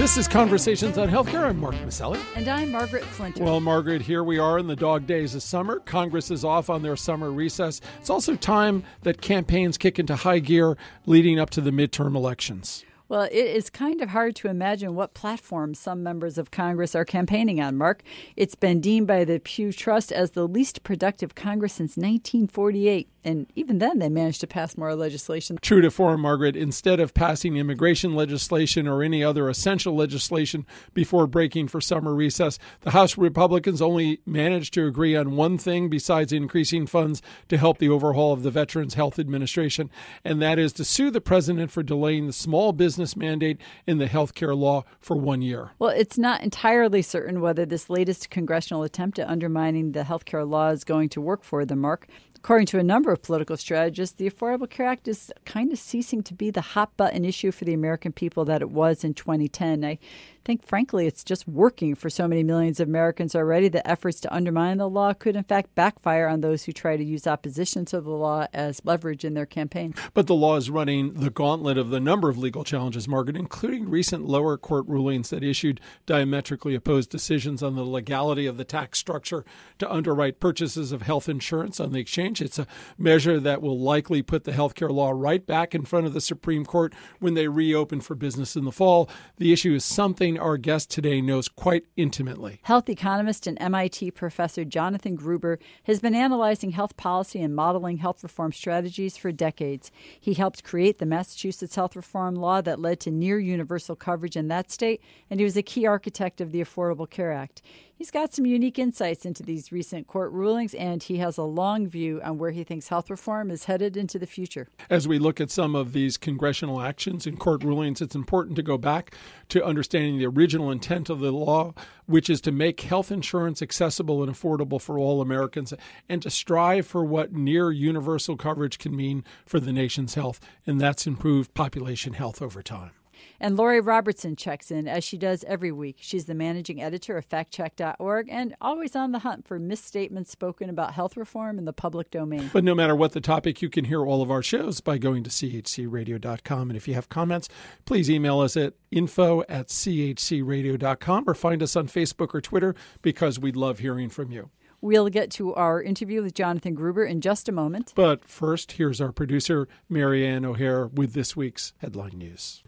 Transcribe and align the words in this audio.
This 0.00 0.16
is 0.16 0.26
Conversations 0.26 0.96
on 0.96 1.10
Healthcare. 1.10 1.42
I'm 1.42 1.60
Mark 1.60 1.74
Masselli. 1.74 2.18
And 2.34 2.48
I'm 2.48 2.72
Margaret 2.72 3.02
Flinter. 3.02 3.40
Well, 3.42 3.60
Margaret, 3.60 4.00
here 4.00 4.24
we 4.24 4.38
are 4.38 4.58
in 4.58 4.66
the 4.66 4.74
dog 4.74 5.06
days 5.06 5.34
of 5.34 5.42
summer. 5.42 5.78
Congress 5.80 6.30
is 6.30 6.42
off 6.42 6.70
on 6.70 6.80
their 6.80 6.96
summer 6.96 7.30
recess. 7.30 7.82
It's 7.98 8.08
also 8.08 8.34
time 8.34 8.82
that 9.02 9.20
campaigns 9.20 9.76
kick 9.76 9.98
into 9.98 10.16
high 10.16 10.38
gear 10.38 10.78
leading 11.04 11.38
up 11.38 11.50
to 11.50 11.60
the 11.60 11.70
midterm 11.70 12.16
elections. 12.16 12.82
Well, 13.10 13.22
it 13.22 13.32
is 13.34 13.70
kind 13.70 14.00
of 14.02 14.10
hard 14.10 14.36
to 14.36 14.46
imagine 14.46 14.94
what 14.94 15.14
platform 15.14 15.74
some 15.74 16.00
members 16.00 16.38
of 16.38 16.52
Congress 16.52 16.94
are 16.94 17.04
campaigning 17.04 17.60
on, 17.60 17.76
Mark. 17.76 18.04
It's 18.36 18.54
been 18.54 18.80
deemed 18.80 19.08
by 19.08 19.24
the 19.24 19.40
Pew 19.40 19.72
Trust 19.72 20.12
as 20.12 20.30
the 20.30 20.46
least 20.46 20.84
productive 20.84 21.34
Congress 21.34 21.72
since 21.72 21.96
1948. 21.96 23.08
And 23.22 23.52
even 23.54 23.78
then, 23.78 23.98
they 23.98 24.08
managed 24.08 24.40
to 24.40 24.46
pass 24.46 24.78
more 24.78 24.94
legislation. 24.94 25.58
True 25.60 25.82
to 25.82 25.90
form, 25.90 26.22
Margaret, 26.22 26.56
instead 26.56 27.00
of 27.00 27.12
passing 27.12 27.56
immigration 27.56 28.14
legislation 28.14 28.88
or 28.88 29.02
any 29.02 29.22
other 29.22 29.48
essential 29.50 29.94
legislation 29.94 30.64
before 30.94 31.26
breaking 31.26 31.68
for 31.68 31.82
summer 31.82 32.14
recess, 32.14 32.58
the 32.80 32.92
House 32.92 33.18
Republicans 33.18 33.82
only 33.82 34.20
managed 34.24 34.72
to 34.74 34.86
agree 34.86 35.16
on 35.16 35.36
one 35.36 35.58
thing 35.58 35.90
besides 35.90 36.32
increasing 36.32 36.86
funds 36.86 37.20
to 37.48 37.58
help 37.58 37.76
the 37.76 37.90
overhaul 37.90 38.32
of 38.32 38.42
the 38.42 38.50
Veterans 38.50 38.94
Health 38.94 39.18
Administration, 39.18 39.90
and 40.24 40.40
that 40.40 40.58
is 40.58 40.72
to 40.74 40.84
sue 40.84 41.10
the 41.10 41.20
president 41.20 41.70
for 41.70 41.82
delaying 41.82 42.26
the 42.26 42.32
small 42.32 42.72
business 42.72 42.99
mandate 43.16 43.58
in 43.86 43.98
the 43.98 44.06
health 44.06 44.34
care 44.34 44.54
law 44.54 44.84
for 45.00 45.16
one 45.16 45.42
year. 45.42 45.70
Well, 45.78 45.90
it's 45.90 46.18
not 46.18 46.42
entirely 46.42 47.02
certain 47.02 47.40
whether 47.40 47.66
this 47.66 47.90
latest 47.90 48.30
congressional 48.30 48.82
attempt 48.82 49.18
at 49.18 49.28
undermining 49.28 49.92
the 49.92 50.04
health 50.04 50.24
care 50.24 50.44
law 50.44 50.68
is 50.68 50.84
going 50.84 51.08
to 51.10 51.20
work 51.20 51.42
for 51.42 51.64
them, 51.64 51.80
Mark. 51.80 52.06
According 52.42 52.68
to 52.68 52.78
a 52.78 52.82
number 52.82 53.12
of 53.12 53.20
political 53.20 53.58
strategists, 53.58 54.16
the 54.16 54.30
Affordable 54.30 54.68
Care 54.68 54.86
Act 54.86 55.06
is 55.08 55.30
kind 55.44 55.70
of 55.72 55.78
ceasing 55.78 56.22
to 56.22 56.32
be 56.32 56.50
the 56.50 56.62
hot 56.62 56.96
button 56.96 57.22
issue 57.22 57.52
for 57.52 57.66
the 57.66 57.74
American 57.74 58.12
people 58.12 58.46
that 58.46 58.62
it 58.62 58.70
was 58.70 59.04
in 59.04 59.12
2010. 59.12 59.84
I 59.84 59.98
think, 60.44 60.66
frankly, 60.66 61.06
it's 61.06 61.24
just 61.24 61.46
working 61.46 61.94
for 61.94 62.10
so 62.10 62.26
many 62.26 62.42
millions 62.42 62.80
of 62.80 62.88
Americans 62.88 63.34
already 63.34 63.68
that 63.68 63.88
efforts 63.88 64.20
to 64.20 64.34
undermine 64.34 64.78
the 64.78 64.88
law 64.88 65.12
could, 65.12 65.36
in 65.36 65.44
fact, 65.44 65.74
backfire 65.74 66.26
on 66.26 66.40
those 66.40 66.64
who 66.64 66.72
try 66.72 66.96
to 66.96 67.04
use 67.04 67.26
opposition 67.26 67.84
to 67.86 68.00
the 68.00 68.10
law 68.10 68.46
as 68.52 68.80
leverage 68.84 69.24
in 69.24 69.34
their 69.34 69.46
campaign. 69.46 69.94
But 70.14 70.26
the 70.26 70.34
law 70.34 70.56
is 70.56 70.70
running 70.70 71.14
the 71.14 71.30
gauntlet 71.30 71.78
of 71.78 71.90
the 71.90 72.00
number 72.00 72.28
of 72.28 72.38
legal 72.38 72.64
challenges, 72.64 73.06
Margaret, 73.06 73.36
including 73.36 73.90
recent 73.90 74.26
lower 74.26 74.56
court 74.56 74.86
rulings 74.88 75.30
that 75.30 75.44
issued 75.44 75.80
diametrically 76.06 76.74
opposed 76.74 77.10
decisions 77.10 77.62
on 77.62 77.76
the 77.76 77.84
legality 77.84 78.46
of 78.46 78.56
the 78.56 78.64
tax 78.64 78.98
structure 78.98 79.44
to 79.78 79.90
underwrite 79.90 80.40
purchases 80.40 80.92
of 80.92 81.02
health 81.02 81.28
insurance 81.28 81.80
on 81.80 81.92
the 81.92 82.00
exchange. 82.00 82.40
It's 82.40 82.58
a 82.58 82.66
measure 82.98 83.40
that 83.40 83.62
will 83.62 83.78
likely 83.78 84.22
put 84.22 84.44
the 84.44 84.52
health 84.52 84.74
care 84.74 84.90
law 84.90 85.10
right 85.10 85.46
back 85.46 85.74
in 85.74 85.84
front 85.84 86.06
of 86.06 86.12
the 86.12 86.20
Supreme 86.20 86.64
Court 86.64 86.94
when 87.18 87.34
they 87.34 87.48
reopen 87.48 88.00
for 88.00 88.14
business 88.14 88.56
in 88.56 88.64
the 88.64 88.72
fall. 88.72 89.08
The 89.36 89.52
issue 89.52 89.74
is 89.74 89.84
something 89.84 90.29
something 90.30 90.46
our 90.46 90.56
guest 90.56 90.90
today 90.90 91.20
knows 91.20 91.48
quite 91.48 91.84
intimately. 91.96 92.60
Health 92.62 92.88
economist 92.88 93.46
and 93.46 93.60
MIT 93.60 94.12
professor 94.12 94.64
Jonathan 94.64 95.16
Gruber 95.16 95.58
has 95.84 96.00
been 96.00 96.14
analyzing 96.14 96.70
health 96.70 96.96
policy 96.96 97.42
and 97.42 97.54
modeling 97.54 97.98
health 97.98 98.22
reform 98.22 98.52
strategies 98.52 99.16
for 99.16 99.32
decades. 99.32 99.90
He 100.20 100.34
helped 100.34 100.62
create 100.64 100.98
the 100.98 101.06
Massachusetts 101.06 101.74
health 101.74 101.96
reform 101.96 102.36
law 102.36 102.60
that 102.62 102.80
led 102.80 103.00
to 103.00 103.10
near 103.10 103.38
universal 103.38 103.96
coverage 103.96 104.36
in 104.36 104.48
that 104.48 104.70
state, 104.70 105.00
and 105.28 105.40
he 105.40 105.44
was 105.44 105.56
a 105.56 105.62
key 105.62 105.86
architect 105.86 106.40
of 106.40 106.52
the 106.52 106.60
Affordable 106.60 107.08
Care 107.08 107.32
Act. 107.32 107.62
He's 108.00 108.10
got 108.10 108.32
some 108.32 108.46
unique 108.46 108.78
insights 108.78 109.26
into 109.26 109.42
these 109.42 109.72
recent 109.72 110.06
court 110.06 110.32
rulings, 110.32 110.72
and 110.72 111.02
he 111.02 111.18
has 111.18 111.36
a 111.36 111.42
long 111.42 111.86
view 111.86 112.18
on 112.24 112.38
where 112.38 112.50
he 112.50 112.64
thinks 112.64 112.88
health 112.88 113.10
reform 113.10 113.50
is 113.50 113.64
headed 113.64 113.94
into 113.94 114.18
the 114.18 114.26
future. 114.26 114.68
As 114.88 115.06
we 115.06 115.18
look 115.18 115.38
at 115.38 115.50
some 115.50 115.74
of 115.74 115.92
these 115.92 116.16
congressional 116.16 116.80
actions 116.80 117.26
and 117.26 117.38
court 117.38 117.62
rulings, 117.62 118.00
it's 118.00 118.14
important 118.14 118.56
to 118.56 118.62
go 118.62 118.78
back 118.78 119.14
to 119.50 119.62
understanding 119.62 120.16
the 120.16 120.24
original 120.24 120.70
intent 120.70 121.10
of 121.10 121.20
the 121.20 121.30
law, 121.30 121.74
which 122.06 122.30
is 122.30 122.40
to 122.40 122.52
make 122.52 122.80
health 122.80 123.12
insurance 123.12 123.60
accessible 123.60 124.22
and 124.22 124.32
affordable 124.32 124.80
for 124.80 124.98
all 124.98 125.20
Americans 125.20 125.74
and 126.08 126.22
to 126.22 126.30
strive 126.30 126.86
for 126.86 127.04
what 127.04 127.34
near 127.34 127.70
universal 127.70 128.34
coverage 128.34 128.78
can 128.78 128.96
mean 128.96 129.22
for 129.44 129.60
the 129.60 129.74
nation's 129.74 130.14
health, 130.14 130.40
and 130.66 130.80
that's 130.80 131.06
improved 131.06 131.52
population 131.52 132.14
health 132.14 132.40
over 132.40 132.62
time. 132.62 132.92
And 133.38 133.56
Lori 133.56 133.80
Robertson 133.80 134.36
checks 134.36 134.70
in 134.70 134.86
as 134.86 135.04
she 135.04 135.16
does 135.16 135.44
every 135.44 135.72
week. 135.72 135.96
She's 136.00 136.26
the 136.26 136.34
managing 136.34 136.82
editor 136.82 137.16
of 137.16 137.28
factcheck.org 137.28 138.28
and 138.30 138.54
always 138.60 138.94
on 138.94 139.12
the 139.12 139.20
hunt 139.20 139.46
for 139.46 139.58
misstatements 139.58 140.30
spoken 140.30 140.68
about 140.68 140.94
health 140.94 141.16
reform 141.16 141.58
in 141.58 141.64
the 141.64 141.72
public 141.72 142.10
domain. 142.10 142.50
But 142.52 142.64
no 142.64 142.74
matter 142.74 142.94
what 142.94 143.12
the 143.12 143.20
topic, 143.20 143.62
you 143.62 143.70
can 143.70 143.84
hear 143.84 144.04
all 144.04 144.22
of 144.22 144.30
our 144.30 144.42
shows 144.42 144.80
by 144.80 144.98
going 144.98 145.24
to 145.24 145.30
chcradio.com. 145.30 146.70
And 146.70 146.76
if 146.76 146.88
you 146.88 146.94
have 146.94 147.08
comments, 147.08 147.48
please 147.84 148.10
email 148.10 148.40
us 148.40 148.56
at 148.56 148.74
info 148.90 149.42
at 149.48 149.68
chcradio.com 149.68 151.24
or 151.26 151.34
find 151.34 151.62
us 151.62 151.76
on 151.76 151.88
Facebook 151.88 152.34
or 152.34 152.40
Twitter 152.40 152.74
because 153.02 153.38
we'd 153.38 153.56
love 153.56 153.78
hearing 153.78 154.08
from 154.08 154.30
you. 154.30 154.50
We'll 154.82 155.10
get 155.10 155.30
to 155.32 155.54
our 155.54 155.82
interview 155.82 156.22
with 156.22 156.34
Jonathan 156.34 156.74
Gruber 156.74 157.04
in 157.04 157.20
just 157.20 157.48
a 157.48 157.52
moment. 157.52 157.92
But 157.94 158.24
first, 158.24 158.72
here's 158.72 159.00
our 159.00 159.12
producer, 159.12 159.68
Marianne 159.90 160.44
O'Hare, 160.44 160.86
with 160.86 161.12
this 161.12 161.36
week's 161.36 161.74
headline 161.78 162.16
news. 162.16 162.62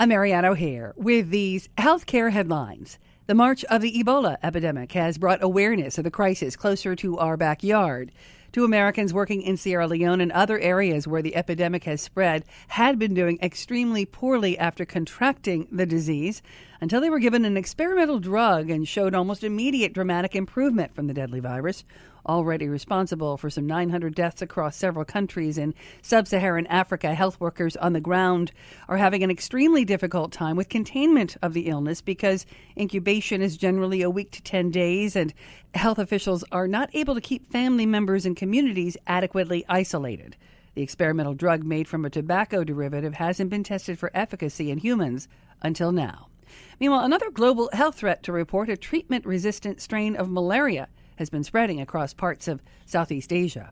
I'm 0.00 0.08
Marianne 0.08 0.46
O'Hare 0.46 0.94
with 0.96 1.28
these 1.28 1.68
healthcare 1.76 2.32
headlines. 2.32 2.98
The 3.26 3.34
march 3.34 3.64
of 3.64 3.82
the 3.82 4.02
Ebola 4.02 4.38
epidemic 4.42 4.92
has 4.92 5.18
brought 5.18 5.42
awareness 5.42 5.98
of 5.98 6.04
the 6.04 6.10
crisis 6.10 6.56
closer 6.56 6.96
to 6.96 7.18
our 7.18 7.36
backyard. 7.36 8.10
Two 8.50 8.64
Americans 8.64 9.12
working 9.12 9.42
in 9.42 9.58
Sierra 9.58 9.86
Leone 9.86 10.22
and 10.22 10.32
other 10.32 10.58
areas 10.58 11.06
where 11.06 11.20
the 11.20 11.36
epidemic 11.36 11.84
has 11.84 12.00
spread 12.00 12.46
had 12.68 12.98
been 12.98 13.12
doing 13.12 13.38
extremely 13.42 14.06
poorly 14.06 14.58
after 14.58 14.86
contracting 14.86 15.68
the 15.70 15.84
disease 15.84 16.40
until 16.80 17.02
they 17.02 17.10
were 17.10 17.18
given 17.18 17.44
an 17.44 17.58
experimental 17.58 18.18
drug 18.18 18.70
and 18.70 18.88
showed 18.88 19.14
almost 19.14 19.44
immediate 19.44 19.92
dramatic 19.92 20.34
improvement 20.34 20.94
from 20.94 21.08
the 21.08 21.14
deadly 21.14 21.40
virus 21.40 21.84
already 22.26 22.68
responsible 22.68 23.36
for 23.36 23.50
some 23.50 23.66
900 23.66 24.14
deaths 24.14 24.42
across 24.42 24.76
several 24.76 25.04
countries 25.04 25.58
in 25.58 25.74
sub 26.02 26.26
Saharan 26.26 26.66
Africa, 26.66 27.14
health 27.14 27.40
workers 27.40 27.76
on 27.76 27.92
the 27.92 28.00
ground 28.00 28.52
are 28.88 28.96
having 28.96 29.22
an 29.22 29.30
extremely 29.30 29.84
difficult 29.84 30.32
time 30.32 30.56
with 30.56 30.68
containment 30.68 31.36
of 31.42 31.52
the 31.52 31.68
illness 31.68 32.00
because 32.00 32.46
incubation 32.76 33.42
is 33.42 33.56
generally 33.56 34.02
a 34.02 34.10
week 34.10 34.30
to 34.32 34.42
10 34.42 34.70
days, 34.70 35.16
and 35.16 35.34
health 35.74 35.98
officials 35.98 36.44
are 36.52 36.68
not 36.68 36.90
able 36.94 37.14
to 37.14 37.20
keep 37.20 37.46
family 37.50 37.86
members 37.86 38.26
and 38.26 38.36
communities 38.36 38.96
adequately 39.06 39.64
isolated. 39.68 40.36
The 40.74 40.82
experimental 40.82 41.34
drug 41.34 41.64
made 41.64 41.88
from 41.88 42.04
a 42.04 42.10
tobacco 42.10 42.64
derivative 42.64 43.14
hasn't 43.14 43.50
been 43.50 43.64
tested 43.64 43.98
for 43.98 44.10
efficacy 44.14 44.70
in 44.70 44.78
humans 44.78 45.28
until 45.62 45.92
now. 45.92 46.28
Meanwhile, 46.78 47.04
another 47.04 47.30
global 47.30 47.68
health 47.72 47.96
threat 47.96 48.22
to 48.24 48.32
report 48.32 48.68
a 48.68 48.76
treatment 48.76 49.26
resistant 49.26 49.80
strain 49.80 50.16
of 50.16 50.30
malaria 50.30 50.88
has 51.20 51.28
been 51.28 51.44
spreading 51.44 51.82
across 51.82 52.14
parts 52.14 52.48
of 52.48 52.62
Southeast 52.86 53.30
Asia. 53.30 53.70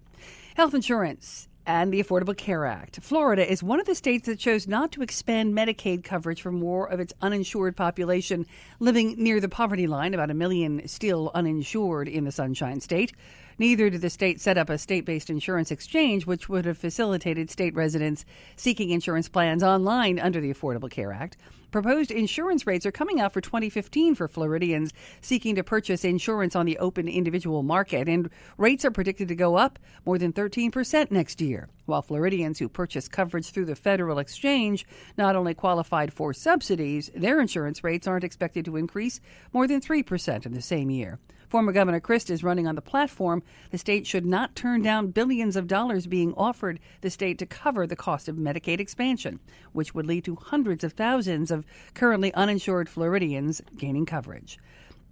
Health 0.54 0.74
insurance 0.74 1.48
and 1.64 1.90
the 1.90 2.02
Affordable 2.02 2.36
Care 2.36 2.66
Act. 2.66 3.00
Florida 3.00 3.50
is 3.50 3.62
one 3.62 3.80
of 3.80 3.86
the 3.86 3.94
states 3.94 4.26
that 4.26 4.38
chose 4.38 4.68
not 4.68 4.92
to 4.92 5.02
expand 5.02 5.54
Medicaid 5.54 6.04
coverage 6.04 6.42
for 6.42 6.52
more 6.52 6.86
of 6.86 7.00
its 7.00 7.14
uninsured 7.22 7.74
population 7.74 8.44
living 8.80 9.14
near 9.16 9.40
the 9.40 9.48
poverty 9.48 9.86
line, 9.86 10.12
about 10.12 10.30
a 10.30 10.34
million 10.34 10.86
still 10.86 11.30
uninsured 11.34 12.06
in 12.06 12.24
the 12.24 12.32
Sunshine 12.32 12.80
State. 12.80 13.14
Neither 13.60 13.90
did 13.90 14.02
the 14.02 14.10
state 14.10 14.40
set 14.40 14.56
up 14.56 14.70
a 14.70 14.78
state 14.78 15.04
based 15.04 15.30
insurance 15.30 15.72
exchange, 15.72 16.26
which 16.26 16.48
would 16.48 16.64
have 16.64 16.78
facilitated 16.78 17.50
state 17.50 17.74
residents 17.74 18.24
seeking 18.54 18.90
insurance 18.90 19.28
plans 19.28 19.64
online 19.64 20.20
under 20.20 20.40
the 20.40 20.54
Affordable 20.54 20.90
Care 20.90 21.12
Act. 21.12 21.36
Proposed 21.72 22.12
insurance 22.12 22.66
rates 22.66 22.86
are 22.86 22.92
coming 22.92 23.20
out 23.20 23.32
for 23.32 23.40
2015 23.40 24.14
for 24.14 24.28
Floridians 24.28 24.92
seeking 25.20 25.56
to 25.56 25.64
purchase 25.64 26.04
insurance 26.04 26.54
on 26.56 26.66
the 26.66 26.78
open 26.78 27.08
individual 27.08 27.62
market, 27.64 28.08
and 28.08 28.30
rates 28.56 28.84
are 28.84 28.90
predicted 28.92 29.28
to 29.28 29.34
go 29.34 29.56
up 29.56 29.78
more 30.06 30.18
than 30.18 30.32
13% 30.32 31.10
next 31.10 31.40
year. 31.40 31.68
While 31.84 32.02
Floridians 32.02 32.58
who 32.58 32.68
purchase 32.68 33.08
coverage 33.08 33.50
through 33.50 33.66
the 33.66 33.74
federal 33.74 34.18
exchange 34.18 34.86
not 35.18 35.36
only 35.36 35.52
qualified 35.52 36.12
for 36.12 36.32
subsidies, 36.32 37.10
their 37.14 37.40
insurance 37.40 37.82
rates 37.82 38.06
aren't 38.06 38.24
expected 38.24 38.64
to 38.66 38.76
increase 38.76 39.20
more 39.52 39.66
than 39.66 39.80
3% 39.80 40.46
in 40.46 40.54
the 40.54 40.62
same 40.62 40.90
year. 40.90 41.18
Former 41.48 41.72
Governor 41.72 42.00
Crist 42.00 42.28
is 42.28 42.44
running 42.44 42.66
on 42.66 42.74
the 42.74 42.82
platform 42.82 43.42
the 43.70 43.78
state 43.78 44.06
should 44.06 44.26
not 44.26 44.54
turn 44.54 44.82
down 44.82 45.12
billions 45.12 45.56
of 45.56 45.66
dollars 45.66 46.06
being 46.06 46.34
offered 46.34 46.78
the 47.00 47.08
state 47.08 47.38
to 47.38 47.46
cover 47.46 47.86
the 47.86 47.96
cost 47.96 48.28
of 48.28 48.36
Medicaid 48.36 48.80
expansion, 48.80 49.40
which 49.72 49.94
would 49.94 50.06
lead 50.06 50.24
to 50.24 50.36
hundreds 50.36 50.84
of 50.84 50.92
thousands 50.92 51.50
of 51.50 51.64
currently 51.94 52.34
uninsured 52.34 52.86
Floridians 52.86 53.62
gaining 53.78 54.04
coverage. 54.04 54.58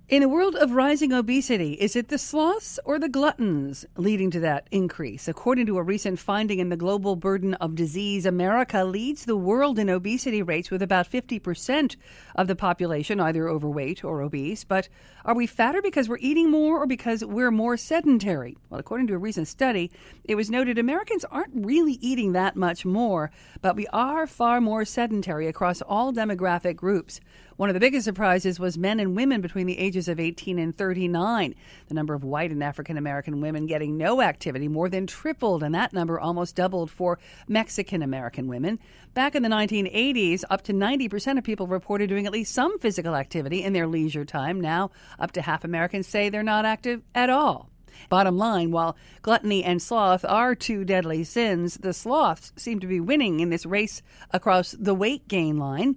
In 0.09 0.23
a 0.23 0.29
world 0.29 0.55
of 0.55 0.71
rising 0.71 1.13
obesity, 1.13 1.73
is 1.73 1.97
it 1.97 2.11
the 2.11 2.17
sloths 2.17 2.79
or 2.85 2.97
the 2.97 3.09
gluttons 3.09 3.85
leading 3.97 4.31
to 4.31 4.39
that 4.39 4.69
increase? 4.71 5.27
According 5.27 5.67
to 5.67 5.79
a 5.79 5.83
recent 5.83 6.21
finding 6.21 6.61
in 6.61 6.69
the 6.69 6.77
Global 6.77 7.17
Burden 7.17 7.55
of 7.55 7.75
Disease, 7.75 8.25
America 8.25 8.85
leads 8.85 9.25
the 9.25 9.37
world 9.37 9.81
in 9.81 9.91
obesity 9.91 10.43
rates 10.43 10.71
with 10.71 10.81
about 10.81 11.11
50% 11.11 11.97
of 12.37 12.47
the 12.47 12.55
population 12.55 13.19
either 13.19 13.49
overweight 13.49 14.05
or 14.05 14.23
obese. 14.23 14.63
But 14.63 14.89
are 15.25 15.35
we 15.35 15.49
fatter 15.49 15.83
because 15.83 16.09
we're 16.09 16.19
eating 16.19 16.53
more 16.53 16.81
or 16.81 16.87
because 16.87 17.25
we're 17.25 17.51
more 17.51 17.77
sedentary? 17.77 18.57
Well, 18.71 18.79
according 18.79 19.09
to 19.09 19.15
a 19.15 19.19
recent 19.19 19.49
study, 19.49 19.91
it 20.23 20.37
was 20.37 20.49
noted 20.49 20.79
Americans 20.79 21.25
aren't 21.33 21.67
really 21.67 21.95
eating 21.95 22.31
that 22.31 22.55
much 22.55 22.85
more, 22.85 23.33
but 23.61 23.75
we 23.75 23.89
are 23.89 24.29
far 24.29 24.61
more 24.61 24.85
sedentary 24.85 25.49
across 25.49 25.83
all 25.83 26.13
demographic 26.13 26.77
groups. 26.77 27.19
One 27.57 27.71
of 27.71 27.75
the 27.75 27.81
biggest 27.81 28.05
surprises 28.05 28.61
was 28.61 28.77
men 28.77 29.01
and 29.01 29.17
women 29.17 29.41
between 29.41 29.67
the 29.67 29.79
ages 29.79 30.09
of 30.09 30.21
18 30.21 30.59
and 30.59 30.77
39. 30.77 31.55
The 31.89 31.95
number 31.95 32.13
of 32.13 32.23
white 32.23 32.51
and 32.51 32.63
African 32.63 32.99
American 32.99 33.41
women 33.41 33.65
getting 33.65 33.97
no 33.97 34.21
activity 34.21 34.69
more 34.69 34.91
than 34.91 35.07
tripled, 35.07 35.63
and 35.63 35.75
that 35.75 35.95
number 35.95 36.21
almost 36.21 36.55
doubled 36.55 36.91
for 36.91 37.19
Mexican 37.49 38.03
American 38.03 38.47
women. 38.47 38.79
Back 39.15 39.35
in 39.35 39.43
the 39.43 39.49
1980s, 39.49 40.45
up 40.51 40.63
to 40.65 40.75
90% 40.75 41.39
of 41.39 41.45
people 41.45 41.67
reported 41.67 42.11
doing 42.11 42.27
at 42.27 42.33
least 42.33 42.53
some 42.53 42.79
physical 42.79 43.15
activity 43.15 43.63
in 43.63 43.73
their 43.73 43.87
leisure 43.87 44.27
time. 44.27 44.61
Now, 44.61 44.91
up 45.19 45.33
to 45.33 45.41
half 45.41 45.65
Americans 45.65 46.07
say 46.07 46.29
they're 46.29 46.43
not 46.43 46.67
active 46.67 47.01
at 47.15 47.31
all. 47.31 47.71
Bottom 48.09 48.37
line, 48.37 48.71
while 48.71 48.97
gluttony 49.23 49.65
and 49.65 49.81
sloth 49.81 50.25
are 50.25 50.55
two 50.55 50.85
deadly 50.85 51.25
sins, 51.25 51.79
the 51.79 51.93
sloths 51.93 52.53
seem 52.57 52.81
to 52.81 52.87
be 52.87 53.01
winning 53.01 53.41
in 53.41 53.51
this 53.51 53.67
race 53.67 54.03
across 54.31 54.73
the 54.73 54.95
weight 54.95 55.27
gain 55.29 55.59
line. 55.59 55.97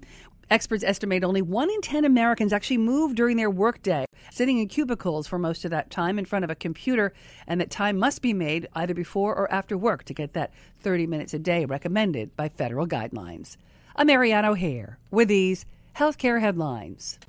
Experts 0.52 0.84
estimate 0.84 1.24
only 1.24 1.44
one 1.44 1.70
in 1.70 1.80
10 1.80 2.06
Americans 2.06 2.52
actually 2.52 2.80
move 2.80 3.14
during 3.14 3.38
their 3.38 3.52
workday, 3.52 4.06
sitting 4.32 4.58
in 4.58 4.68
cubicles 4.68 5.28
for 5.28 5.38
most 5.38 5.64
of 5.64 5.70
that 5.70 5.92
time 5.92 6.18
in 6.18 6.26
front 6.26 6.44
of 6.44 6.50
a 6.50 6.56
computer, 6.56 7.14
and 7.46 7.62
that 7.62 7.70
time 7.70 8.00
must 8.00 8.24
be 8.24 8.34
made 8.34 8.68
either 8.74 8.96
before 8.96 9.36
or 9.36 9.52
after 9.52 9.78
work 9.78 10.04
to 10.06 10.14
get 10.14 10.34
that 10.34 10.52
30 10.80 11.06
minutes 11.06 11.36
a 11.36 11.40
day 11.40 11.66
recommended 11.66 12.36
by 12.36 12.50
federal 12.50 12.88
guidelines. 12.88 13.58
I'm 13.96 14.10
O'Hare 14.10 14.98
with 15.12 15.28
these 15.28 15.68
healthcare 15.96 16.42
headlines. 16.42 17.20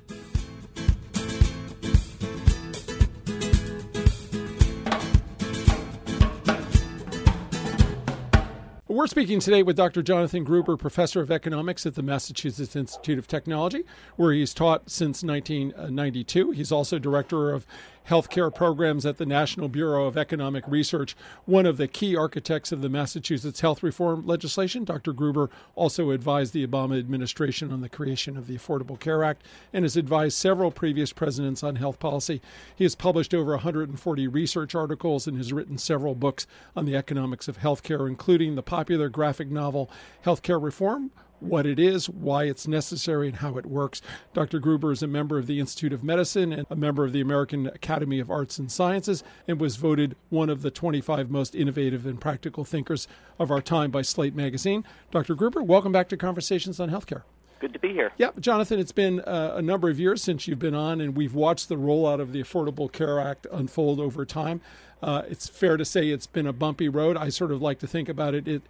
We're 8.91 9.07
speaking 9.07 9.39
today 9.39 9.63
with 9.63 9.77
Dr. 9.77 10.03
Jonathan 10.03 10.43
Gruber, 10.43 10.75
professor 10.75 11.21
of 11.21 11.31
economics 11.31 11.85
at 11.85 11.95
the 11.95 12.03
Massachusetts 12.03 12.75
Institute 12.75 13.17
of 13.17 13.25
Technology, 13.25 13.85
where 14.17 14.33
he's 14.33 14.53
taught 14.53 14.89
since 14.89 15.23
1992. 15.23 16.51
He's 16.51 16.73
also 16.73 16.99
director 16.99 17.53
of 17.53 17.65
healthcare 18.07 18.53
programs 18.53 19.05
at 19.05 19.17
the 19.17 19.25
National 19.25 19.67
Bureau 19.67 20.05
of 20.05 20.17
Economic 20.17 20.67
Research, 20.67 21.15
one 21.45 21.65
of 21.65 21.77
the 21.77 21.87
key 21.87 22.15
architects 22.15 22.71
of 22.71 22.81
the 22.81 22.89
Massachusetts 22.89 23.61
health 23.61 23.83
reform 23.83 24.25
legislation. 24.25 24.83
Dr. 24.83 25.13
Gruber 25.13 25.49
also 25.75 26.11
advised 26.11 26.53
the 26.53 26.65
Obama 26.65 26.97
administration 26.97 27.71
on 27.71 27.81
the 27.81 27.89
creation 27.89 28.37
of 28.37 28.47
the 28.47 28.57
Affordable 28.57 28.99
Care 28.99 29.23
Act 29.23 29.43
and 29.73 29.85
has 29.85 29.97
advised 29.97 30.37
several 30.37 30.71
previous 30.71 31.13
presidents 31.13 31.63
on 31.63 31.75
health 31.75 31.99
policy. 31.99 32.41
He 32.75 32.83
has 32.83 32.95
published 32.95 33.33
over 33.33 33.51
140 33.51 34.27
research 34.27 34.75
articles 34.75 35.27
and 35.27 35.37
has 35.37 35.53
written 35.53 35.77
several 35.77 36.15
books 36.15 36.47
on 36.75 36.85
the 36.85 36.95
economics 36.95 37.47
of 37.47 37.59
healthcare, 37.59 38.07
including 38.07 38.55
the 38.55 38.63
popular 38.63 39.09
graphic 39.09 39.49
novel 39.49 39.89
Healthcare 40.25 40.61
Reform 40.61 41.11
what 41.41 41.65
it 41.65 41.79
is, 41.79 42.09
why 42.09 42.43
it's 42.45 42.67
necessary, 42.67 43.27
and 43.27 43.37
how 43.37 43.57
it 43.57 43.65
works. 43.65 44.01
Dr. 44.33 44.59
Gruber 44.59 44.91
is 44.91 45.03
a 45.03 45.07
member 45.07 45.37
of 45.37 45.47
the 45.47 45.59
Institute 45.59 45.93
of 45.93 46.03
Medicine 46.03 46.53
and 46.53 46.65
a 46.69 46.75
member 46.75 47.03
of 47.03 47.13
the 47.13 47.21
American 47.21 47.67
Academy 47.67 48.19
of 48.19 48.29
Arts 48.29 48.59
and 48.59 48.71
Sciences 48.71 49.23
and 49.47 49.59
was 49.59 49.75
voted 49.75 50.15
one 50.29 50.49
of 50.49 50.61
the 50.61 50.71
25 50.71 51.29
most 51.29 51.55
innovative 51.55 52.05
and 52.05 52.21
practical 52.21 52.63
thinkers 52.63 53.07
of 53.39 53.51
our 53.51 53.61
time 53.61 53.91
by 53.91 54.01
Slate 54.01 54.35
magazine. 54.35 54.83
Dr. 55.09 55.35
Gruber, 55.35 55.63
welcome 55.63 55.91
back 55.91 56.09
to 56.09 56.17
Conversations 56.17 56.79
on 56.79 56.89
Healthcare. 56.89 57.23
Good 57.61 57.73
to 57.73 57.79
be 57.79 57.93
here. 57.93 58.11
Yeah, 58.17 58.31
Jonathan, 58.39 58.79
it's 58.79 58.91
been 58.91 59.19
uh, 59.19 59.53
a 59.55 59.61
number 59.61 59.87
of 59.87 59.99
years 59.99 60.23
since 60.23 60.47
you've 60.47 60.57
been 60.57 60.73
on, 60.73 60.99
and 60.99 61.15
we've 61.15 61.35
watched 61.35 61.69
the 61.69 61.75
rollout 61.75 62.19
of 62.19 62.33
the 62.33 62.41
Affordable 62.41 62.91
Care 62.91 63.19
Act 63.19 63.45
unfold 63.51 63.99
over 63.99 64.25
time. 64.25 64.61
Uh, 65.03 65.21
it's 65.29 65.47
fair 65.47 65.77
to 65.77 65.85
say 65.85 66.09
it's 66.09 66.25
been 66.25 66.47
a 66.47 66.53
bumpy 66.53 66.89
road. 66.89 67.17
I 67.17 67.29
sort 67.29 67.51
of 67.51 67.61
like 67.61 67.77
to 67.79 67.87
think 67.87 68.09
about 68.09 68.33
it, 68.33 68.47
it 68.47 68.63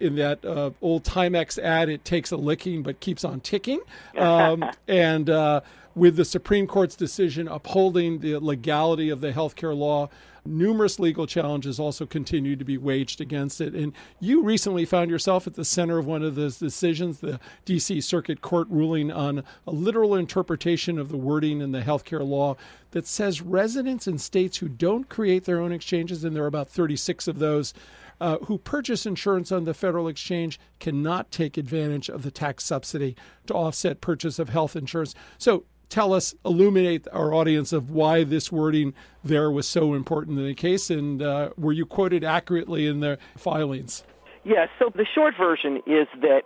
in 0.00 0.16
that 0.16 0.44
uh, 0.44 0.70
old 0.82 1.04
Timex 1.04 1.60
ad, 1.60 1.88
it 1.88 2.04
takes 2.04 2.32
a 2.32 2.36
licking 2.36 2.82
but 2.82 2.98
keeps 2.98 3.24
on 3.24 3.38
ticking. 3.38 3.78
Um, 4.18 4.64
and 4.88 5.30
uh, 5.30 5.60
with 5.94 6.16
the 6.16 6.24
Supreme 6.24 6.66
Court's 6.66 6.96
decision 6.96 7.46
upholding 7.46 8.18
the 8.18 8.38
legality 8.38 9.10
of 9.10 9.20
the 9.20 9.30
health 9.30 9.54
care 9.54 9.74
law, 9.74 10.08
numerous 10.46 10.98
legal 10.98 11.26
challenges 11.26 11.80
also 11.80 12.06
continue 12.06 12.56
to 12.56 12.64
be 12.64 12.76
waged 12.76 13.20
against 13.20 13.60
it. 13.60 13.74
And 13.74 13.92
you 14.20 14.42
recently 14.42 14.84
found 14.84 15.10
yourself 15.10 15.46
at 15.46 15.54
the 15.54 15.64
center 15.64 15.98
of 15.98 16.06
one 16.06 16.22
of 16.22 16.34
those 16.34 16.58
decisions, 16.58 17.20
the 17.20 17.40
D.C. 17.64 18.00
Circuit 18.00 18.40
Court 18.40 18.68
ruling 18.70 19.10
on 19.10 19.42
a 19.66 19.70
literal 19.70 20.14
interpretation 20.14 20.98
of 20.98 21.08
the 21.08 21.16
wording 21.16 21.60
in 21.60 21.72
the 21.72 21.80
healthcare 21.80 22.26
law 22.26 22.56
that 22.90 23.06
says 23.06 23.40
residents 23.40 24.06
in 24.06 24.18
states 24.18 24.58
who 24.58 24.68
don't 24.68 25.08
create 25.08 25.44
their 25.44 25.60
own 25.60 25.72
exchanges, 25.72 26.24
and 26.24 26.34
there 26.34 26.44
are 26.44 26.48
about 26.48 26.68
36 26.68 27.26
of 27.26 27.38
those, 27.38 27.74
uh, 28.20 28.38
who 28.44 28.58
purchase 28.58 29.06
insurance 29.06 29.50
on 29.50 29.64
the 29.64 29.74
federal 29.74 30.08
exchange 30.08 30.60
cannot 30.78 31.30
take 31.30 31.56
advantage 31.56 32.08
of 32.08 32.22
the 32.22 32.30
tax 32.30 32.64
subsidy 32.64 33.16
to 33.46 33.54
offset 33.54 34.00
purchase 34.00 34.38
of 34.38 34.50
health 34.50 34.76
insurance. 34.76 35.14
So, 35.38 35.64
tell 35.88 36.12
us, 36.12 36.34
illuminate 36.44 37.06
our 37.12 37.32
audience 37.32 37.72
of 37.72 37.90
why 37.90 38.24
this 38.24 38.50
wording 38.50 38.94
there 39.22 39.50
was 39.50 39.66
so 39.68 39.94
important 39.94 40.38
in 40.38 40.46
the 40.46 40.54
case, 40.54 40.90
and 40.90 41.22
uh, 41.22 41.50
were 41.56 41.72
you 41.72 41.86
quoted 41.86 42.24
accurately 42.24 42.86
in 42.86 43.00
the 43.00 43.18
filings? 43.36 44.04
Yes. 44.44 44.68
So 44.78 44.90
the 44.94 45.06
short 45.14 45.34
version 45.38 45.76
is 45.86 46.06
that 46.20 46.42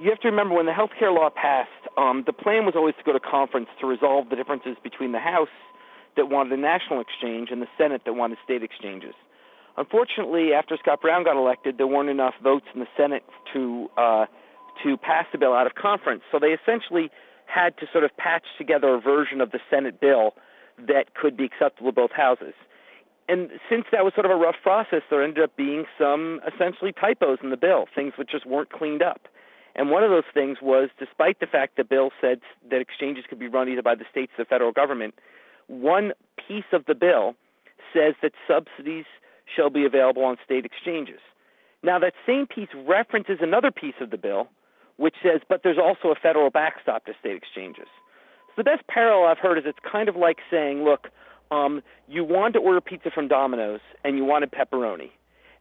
you 0.00 0.10
have 0.10 0.20
to 0.20 0.28
remember 0.28 0.54
when 0.54 0.66
the 0.66 0.72
health 0.72 0.90
care 0.98 1.12
law 1.12 1.30
passed, 1.30 1.70
um, 1.96 2.24
the 2.26 2.32
plan 2.32 2.64
was 2.66 2.74
always 2.74 2.94
to 2.96 3.04
go 3.04 3.12
to 3.12 3.20
conference 3.20 3.68
to 3.80 3.86
resolve 3.86 4.28
the 4.30 4.36
differences 4.36 4.76
between 4.82 5.12
the 5.12 5.20
House 5.20 5.48
that 6.16 6.28
wanted 6.30 6.52
a 6.58 6.60
national 6.60 7.00
exchange 7.00 7.50
and 7.50 7.60
the 7.60 7.68
Senate 7.76 8.02
that 8.04 8.14
wanted 8.14 8.38
state 8.44 8.62
exchanges. 8.62 9.14
Unfortunately, 9.76 10.52
after 10.52 10.76
Scott 10.76 11.00
Brown 11.00 11.24
got 11.24 11.36
elected, 11.36 11.78
there 11.78 11.86
weren't 11.86 12.08
enough 12.08 12.34
votes 12.42 12.66
in 12.74 12.80
the 12.80 12.86
Senate 12.96 13.24
to 13.52 13.88
uh, 13.96 14.26
to 14.82 14.96
pass 14.96 15.26
the 15.32 15.38
bill 15.38 15.52
out 15.52 15.66
of 15.66 15.74
conference. 15.74 16.22
So 16.32 16.38
they 16.38 16.48
essentially 16.48 17.10
had 17.46 17.76
to 17.78 17.86
sort 17.92 18.04
of 18.04 18.16
patch 18.16 18.44
together 18.58 18.94
a 18.94 19.00
version 19.00 19.40
of 19.40 19.50
the 19.50 19.60
Senate 19.70 20.00
bill 20.00 20.34
that 20.78 21.14
could 21.14 21.36
be 21.36 21.44
acceptable 21.44 21.90
to 21.90 21.94
both 21.94 22.12
houses. 22.12 22.54
And 23.28 23.50
since 23.70 23.84
that 23.90 24.04
was 24.04 24.12
sort 24.14 24.26
of 24.26 24.32
a 24.32 24.36
rough 24.36 24.56
process, 24.62 25.02
there 25.08 25.22
ended 25.22 25.44
up 25.44 25.56
being 25.56 25.84
some 25.98 26.40
essentially 26.46 26.92
typos 26.92 27.38
in 27.42 27.50
the 27.50 27.56
bill, 27.56 27.86
things 27.94 28.14
which 28.18 28.30
just 28.30 28.44
weren't 28.44 28.70
cleaned 28.70 29.02
up. 29.02 29.28
And 29.76 29.90
one 29.90 30.04
of 30.04 30.10
those 30.10 30.28
things 30.32 30.58
was, 30.60 30.90
despite 30.98 31.40
the 31.40 31.46
fact 31.46 31.76
the 31.76 31.84
bill 31.84 32.10
said 32.20 32.40
that 32.70 32.80
exchanges 32.80 33.24
could 33.28 33.38
be 33.38 33.48
run 33.48 33.68
either 33.68 33.82
by 33.82 33.94
the 33.94 34.04
states 34.10 34.32
or 34.38 34.44
the 34.44 34.48
federal 34.48 34.72
government, 34.72 35.14
one 35.66 36.12
piece 36.36 36.70
of 36.72 36.84
the 36.86 36.94
bill 36.94 37.34
says 37.92 38.14
that 38.22 38.32
subsidies 38.46 39.06
shall 39.54 39.70
be 39.70 39.84
available 39.84 40.24
on 40.24 40.36
state 40.44 40.64
exchanges. 40.64 41.20
Now, 41.82 41.98
that 41.98 42.14
same 42.26 42.46
piece 42.46 42.68
references 42.86 43.38
another 43.40 43.70
piece 43.70 43.94
of 44.00 44.10
the 44.10 44.18
bill 44.18 44.48
which 44.96 45.14
says, 45.22 45.40
but 45.48 45.62
there's 45.62 45.78
also 45.78 46.08
a 46.08 46.14
federal 46.14 46.50
backstop 46.50 47.04
to 47.06 47.12
state 47.20 47.36
exchanges. 47.36 47.88
So 48.48 48.52
the 48.58 48.64
best 48.64 48.86
parallel 48.86 49.28
I've 49.28 49.38
heard 49.38 49.58
is 49.58 49.64
it's 49.66 49.78
kind 49.90 50.08
of 50.08 50.16
like 50.16 50.38
saying, 50.50 50.84
look, 50.84 51.08
um, 51.50 51.82
you 52.08 52.24
wanted 52.24 52.54
to 52.54 52.58
order 52.60 52.80
pizza 52.80 53.10
from 53.10 53.28
Domino's 53.28 53.80
and 54.04 54.16
you 54.16 54.24
wanted 54.24 54.52
pepperoni. 54.52 55.10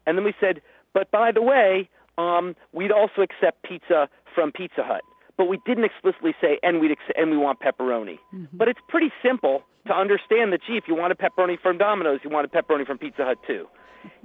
And 0.05 0.17
then 0.17 0.25
we 0.25 0.33
said, 0.39 0.61
but 0.93 1.09
by 1.11 1.31
the 1.31 1.41
way, 1.41 1.89
um, 2.17 2.55
we'd 2.71 2.91
also 2.91 3.21
accept 3.21 3.63
pizza 3.63 4.09
from 4.35 4.51
Pizza 4.51 4.83
Hut. 4.83 5.01
But 5.35 5.45
we 5.45 5.59
didn't 5.65 5.85
explicitly 5.85 6.35
say, 6.39 6.59
and, 6.61 6.79
we'd 6.79 6.91
ex- 6.91 7.01
and 7.15 7.31
we 7.31 7.37
want 7.37 7.59
pepperoni. 7.59 8.19
Mm-hmm. 8.33 8.55
But 8.55 8.67
it's 8.67 8.79
pretty 8.87 9.11
simple 9.23 9.63
to 9.87 9.93
understand 9.93 10.53
that, 10.53 10.59
gee, 10.65 10.77
if 10.77 10.83
you 10.87 10.95
wanted 10.95 11.17
pepperoni 11.17 11.59
from 11.59 11.79
Domino's, 11.79 12.19
you 12.23 12.29
wanted 12.29 12.51
pepperoni 12.51 12.85
from 12.85 12.99
Pizza 12.99 13.25
Hut 13.25 13.39
too. 13.47 13.67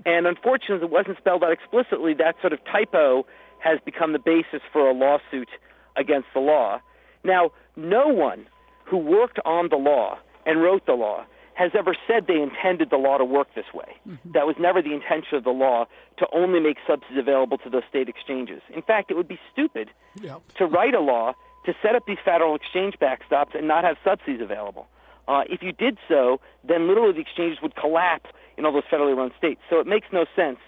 And 0.04 0.26
unfortunately, 0.26 0.84
it 0.86 0.90
wasn't 0.90 1.16
spelled 1.18 1.42
out 1.44 1.52
explicitly. 1.52 2.12
That 2.14 2.34
sort 2.40 2.52
of 2.52 2.58
typo 2.64 3.26
has 3.60 3.78
become 3.84 4.12
the 4.12 4.18
basis 4.18 4.62
for 4.72 4.88
a 4.88 4.92
lawsuit 4.92 5.48
against 5.96 6.28
the 6.34 6.40
law. 6.40 6.80
Now, 7.24 7.50
no 7.76 8.08
one 8.08 8.46
who 8.84 8.96
worked 8.98 9.38
on 9.44 9.68
the 9.68 9.76
law 9.76 10.18
and 10.46 10.62
wrote 10.62 10.86
the 10.86 10.92
law 10.92 11.24
has 11.54 11.72
ever 11.76 11.94
said 12.06 12.26
they 12.28 12.40
intended 12.40 12.88
the 12.88 12.96
law 12.96 13.18
to 13.18 13.24
work 13.24 13.48
this 13.56 13.66
way. 13.74 13.96
Mm-hmm. 14.08 14.32
That 14.32 14.46
was 14.46 14.54
never 14.60 14.80
the 14.80 14.94
intention 14.94 15.36
of 15.36 15.44
the 15.44 15.50
law 15.50 15.86
to 16.18 16.26
only 16.32 16.60
make 16.60 16.76
subsidies 16.86 17.18
available 17.18 17.58
to 17.58 17.68
those 17.68 17.82
state 17.88 18.08
exchanges. 18.08 18.62
In 18.72 18.80
fact, 18.80 19.10
it 19.10 19.16
would 19.16 19.26
be 19.26 19.40
stupid 19.52 19.90
to 20.56 20.66
write 20.66 20.94
a 20.94 21.00
law 21.00 21.34
to 21.66 21.74
set 21.82 21.96
up 21.96 22.06
these 22.06 22.18
federal 22.24 22.54
exchange 22.54 22.94
backstops 23.02 23.56
and 23.56 23.66
not 23.66 23.82
have 23.82 23.96
subsidies 24.04 24.40
available. 24.40 24.86
Uh, 25.26 25.42
if 25.50 25.60
you 25.60 25.72
did 25.72 25.98
so, 26.08 26.40
then 26.66 26.86
literally 26.86 27.12
the 27.12 27.20
exchanges 27.20 27.58
would 27.60 27.74
collapse 27.74 28.30
in 28.56 28.64
all 28.64 28.72
those 28.72 28.84
federally 28.90 29.16
run 29.16 29.32
states. 29.36 29.60
So 29.68 29.80
it 29.80 29.86
makes 29.86 30.06
no 30.12 30.26
sense 30.36 30.58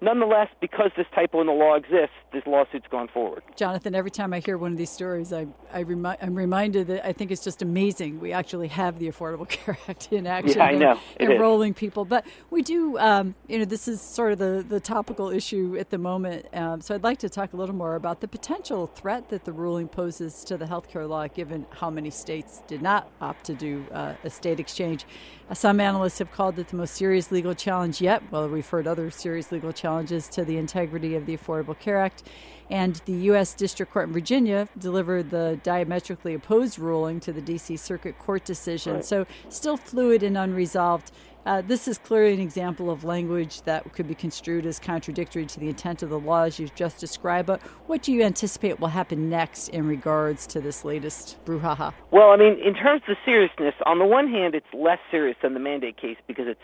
nonetheless, 0.00 0.48
because 0.60 0.90
this 0.96 1.06
typo 1.14 1.40
in 1.40 1.46
the 1.46 1.52
law 1.52 1.74
exists, 1.74 2.14
this 2.32 2.42
lawsuit's 2.46 2.86
gone 2.90 3.08
forward. 3.08 3.42
Jonathan, 3.56 3.94
every 3.94 4.10
time 4.10 4.32
I 4.32 4.40
hear 4.40 4.56
one 4.56 4.72
of 4.72 4.78
these 4.78 4.90
stories, 4.90 5.32
I, 5.32 5.46
I 5.72 5.82
remi- 5.82 6.16
I'm 6.20 6.34
reminded 6.34 6.86
that 6.88 7.06
I 7.06 7.12
think 7.12 7.30
it's 7.30 7.42
just 7.42 7.62
amazing 7.62 8.20
we 8.20 8.32
actually 8.32 8.68
have 8.68 8.98
the 8.98 9.08
Affordable 9.08 9.48
Care 9.48 9.78
Act 9.88 10.08
in 10.12 10.26
action. 10.26 10.58
Yeah, 10.58 10.64
I 10.64 10.74
know. 10.74 11.00
And, 11.18 11.32
enrolling 11.32 11.74
people. 11.74 12.04
But 12.04 12.26
we 12.50 12.62
do, 12.62 12.98
um, 12.98 13.34
you 13.48 13.58
know, 13.58 13.64
this 13.64 13.88
is 13.88 14.00
sort 14.00 14.32
of 14.32 14.38
the, 14.38 14.64
the 14.66 14.80
topical 14.80 15.30
issue 15.30 15.76
at 15.78 15.90
the 15.90 15.98
moment. 15.98 16.46
Um, 16.54 16.80
so 16.80 16.94
I'd 16.94 17.04
like 17.04 17.18
to 17.18 17.28
talk 17.28 17.52
a 17.52 17.56
little 17.56 17.74
more 17.74 17.96
about 17.96 18.20
the 18.20 18.28
potential 18.28 18.86
threat 18.86 19.28
that 19.30 19.44
the 19.44 19.52
ruling 19.52 19.88
poses 19.88 20.44
to 20.44 20.56
the 20.56 20.66
healthcare 20.66 21.08
law, 21.08 21.26
given 21.28 21.66
how 21.70 21.90
many 21.90 22.10
states 22.10 22.62
did 22.66 22.82
not 22.82 23.10
opt 23.20 23.44
to 23.44 23.54
do 23.54 23.84
uh, 23.92 24.14
a 24.24 24.30
state 24.30 24.60
exchange. 24.60 25.04
Some 25.52 25.80
analysts 25.80 26.20
have 26.20 26.30
called 26.30 26.58
it 26.60 26.68
the 26.68 26.76
most 26.76 26.94
serious 26.94 27.32
legal 27.32 27.54
challenge 27.54 28.00
yet. 28.00 28.22
Well, 28.30 28.48
we've 28.48 28.68
heard 28.68 28.86
other 28.86 29.10
serious 29.10 29.50
legal 29.50 29.72
challenges 29.72 30.28
to 30.28 30.44
the 30.44 30.56
integrity 30.56 31.16
of 31.16 31.26
the 31.26 31.36
Affordable 31.36 31.76
Care 31.76 31.98
Act. 31.98 32.22
And 32.70 32.94
the 33.04 33.12
U.S. 33.12 33.52
District 33.54 33.92
Court 33.92 34.06
in 34.06 34.12
Virginia 34.12 34.68
delivered 34.78 35.30
the 35.30 35.58
diametrically 35.64 36.34
opposed 36.34 36.78
ruling 36.78 37.18
to 37.20 37.32
the 37.32 37.40
D.C. 37.40 37.76
Circuit 37.76 38.16
Court 38.20 38.44
decision. 38.44 38.94
Right. 38.94 39.04
So, 39.04 39.26
still 39.48 39.76
fluid 39.76 40.22
and 40.22 40.38
unresolved. 40.38 41.10
Uh, 41.46 41.62
this 41.62 41.88
is 41.88 41.96
clearly 41.96 42.34
an 42.34 42.40
example 42.40 42.90
of 42.90 43.02
language 43.02 43.62
that 43.62 43.90
could 43.94 44.06
be 44.06 44.14
construed 44.14 44.66
as 44.66 44.78
contradictory 44.78 45.46
to 45.46 45.58
the 45.58 45.68
intent 45.68 46.02
of 46.02 46.10
the 46.10 46.18
laws 46.18 46.58
you've 46.58 46.74
just 46.74 47.00
described. 47.00 47.46
But 47.46 47.62
what 47.86 48.02
do 48.02 48.12
you 48.12 48.22
anticipate 48.22 48.78
will 48.78 48.88
happen 48.88 49.30
next 49.30 49.68
in 49.68 49.86
regards 49.86 50.46
to 50.48 50.60
this 50.60 50.84
latest 50.84 51.42
brouhaha? 51.46 51.94
Well, 52.10 52.30
I 52.30 52.36
mean, 52.36 52.58
in 52.64 52.74
terms 52.74 53.02
of 53.08 53.16
seriousness, 53.24 53.74
on 53.86 53.98
the 53.98 54.04
one 54.04 54.28
hand, 54.28 54.54
it's 54.54 54.66
less 54.74 54.98
serious 55.10 55.36
than 55.42 55.54
the 55.54 55.60
mandate 55.60 55.96
case 55.96 56.18
because 56.26 56.46
it's 56.46 56.60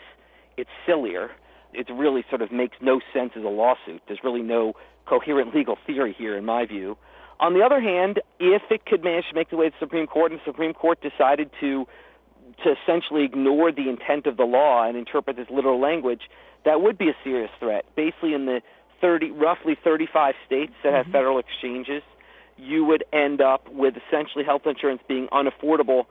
it's 0.59 0.71
sillier. 0.87 1.31
It 1.75 1.87
really 1.93 2.25
sort 2.31 2.41
of 2.41 2.51
makes 2.51 2.77
no 2.81 3.01
sense 3.13 3.33
as 3.37 3.45
a 3.45 3.49
lawsuit. 3.49 4.01
There's 4.07 4.21
really 4.25 4.43
no 4.43 4.73
coherent 5.07 5.55
legal 5.55 5.77
theory 5.87 6.15
here, 6.17 6.37
in 6.37 6.47
my 6.47 6.65
view. 6.65 6.97
On 7.41 7.53
the 7.53 7.63
other 7.63 7.81
hand, 7.81 8.21
if 8.41 8.63
it 8.71 8.87
could 8.87 9.05
manage 9.05 9.29
to 9.29 9.35
make 9.35 9.51
the 9.51 9.57
way 9.57 9.67
to 9.67 9.71
the 9.71 9.85
Supreme 9.85 10.07
Court, 10.07 10.33
and 10.33 10.41
the 10.41 10.45
Supreme 10.47 10.73
Court 10.73 10.99
decided 11.03 11.51
to 11.61 11.87
to 12.65 12.75
essentially 12.83 13.25
ignore 13.25 13.71
the 13.73 13.89
intent 13.89 14.27
of 14.27 14.37
the 14.37 14.45
law 14.45 14.87
and 14.87 14.97
interpret 14.97 15.37
this 15.37 15.49
literal 15.51 15.81
language, 15.81 16.23
that 16.65 16.81
would 16.81 16.99
be 16.99 17.09
a 17.09 17.17
serious 17.23 17.51
threat. 17.59 17.85
Basically, 17.95 18.35
in 18.35 18.47
the 18.47 18.61
30, 19.01 19.31
roughly 19.31 19.77
35 19.83 20.35
states 20.47 20.73
that 20.83 20.93
have 20.93 21.05
mm-hmm. 21.05 21.13
federal 21.13 21.39
exchanges, 21.39 22.03
you 22.57 22.85
would 22.85 23.05
end 23.13 23.41
up 23.41 23.69
with 23.71 23.95
essentially 23.97 24.45
health 24.45 24.63
insurance 24.65 25.03
being 25.07 25.29
unaffordable 25.29 26.05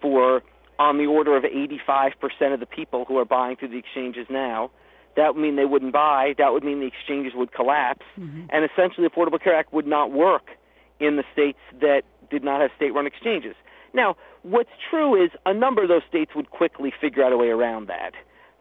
for 0.00 0.42
on 0.78 0.98
the 0.98 1.06
order 1.06 1.36
of 1.36 1.44
85% 1.44 2.54
of 2.54 2.60
the 2.60 2.66
people 2.66 3.04
who 3.04 3.18
are 3.18 3.24
buying 3.24 3.56
through 3.56 3.68
the 3.68 3.78
exchanges 3.78 4.26
now. 4.28 4.70
That 5.16 5.34
would 5.34 5.42
mean 5.42 5.56
they 5.56 5.66
wouldn't 5.66 5.92
buy. 5.92 6.34
That 6.38 6.52
would 6.52 6.64
mean 6.64 6.80
the 6.80 6.86
exchanges 6.86 7.34
would 7.36 7.52
collapse. 7.52 8.04
Mm-hmm. 8.18 8.46
And 8.50 8.64
essentially, 8.64 9.06
the 9.06 9.14
Affordable 9.14 9.42
Care 9.42 9.54
Act 9.54 9.72
would 9.72 9.86
not 9.86 10.10
work 10.10 10.50
in 10.98 11.16
the 11.16 11.24
states 11.32 11.58
that 11.80 12.02
did 12.30 12.42
not 12.42 12.60
have 12.60 12.70
state 12.76 12.94
run 12.94 13.06
exchanges. 13.06 13.54
Now, 13.94 14.16
what's 14.42 14.70
true 14.90 15.22
is 15.22 15.30
a 15.44 15.54
number 15.54 15.82
of 15.82 15.88
those 15.88 16.02
states 16.08 16.32
would 16.34 16.50
quickly 16.50 16.92
figure 17.00 17.22
out 17.24 17.32
a 17.32 17.36
way 17.36 17.48
around 17.48 17.88
that. 17.88 18.12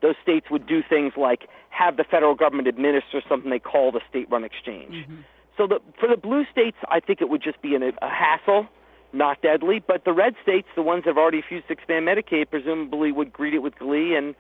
Those 0.02 0.16
states 0.22 0.48
would 0.50 0.66
do 0.66 0.82
things 0.88 1.14
like 1.16 1.48
have 1.70 1.98
the 1.98 2.04
federal 2.04 2.36
government 2.36 2.68
administer 2.68 3.22
something 3.30 3.50
they 3.50 3.60
call 3.60 3.92
the 3.92 4.02
state-run 4.10 4.44
exchange. 4.44 4.94
Mm-hmm. 4.94 5.22
So 5.58 5.68
the, 5.68 5.80
for 6.00 6.10
the 6.10 6.18
blue 6.18 6.44
states, 6.52 6.78
I 6.90 7.00
think 7.00 7.22
it 7.22 7.30
would 7.30 7.44
just 7.44 7.62
be 7.62 7.76
an, 7.76 7.84
a 7.84 8.10
hassle, 8.10 8.68
not 9.14 9.42
deadly. 9.42 9.82
But 9.86 10.06
the 10.06 10.14
red 10.14 10.36
states, 10.42 10.68
the 10.76 10.82
ones 10.82 11.04
that 11.04 11.12
have 11.12 11.18
already 11.18 11.38
refused 11.38 11.68
to 11.68 11.74
expand 11.74 12.08
Medicaid, 12.08 12.50
presumably 12.50 13.12
would 13.12 13.32
greet 13.32 13.54
it 13.54 13.60
with 13.60 13.78
glee 13.78 14.16
and 14.16 14.34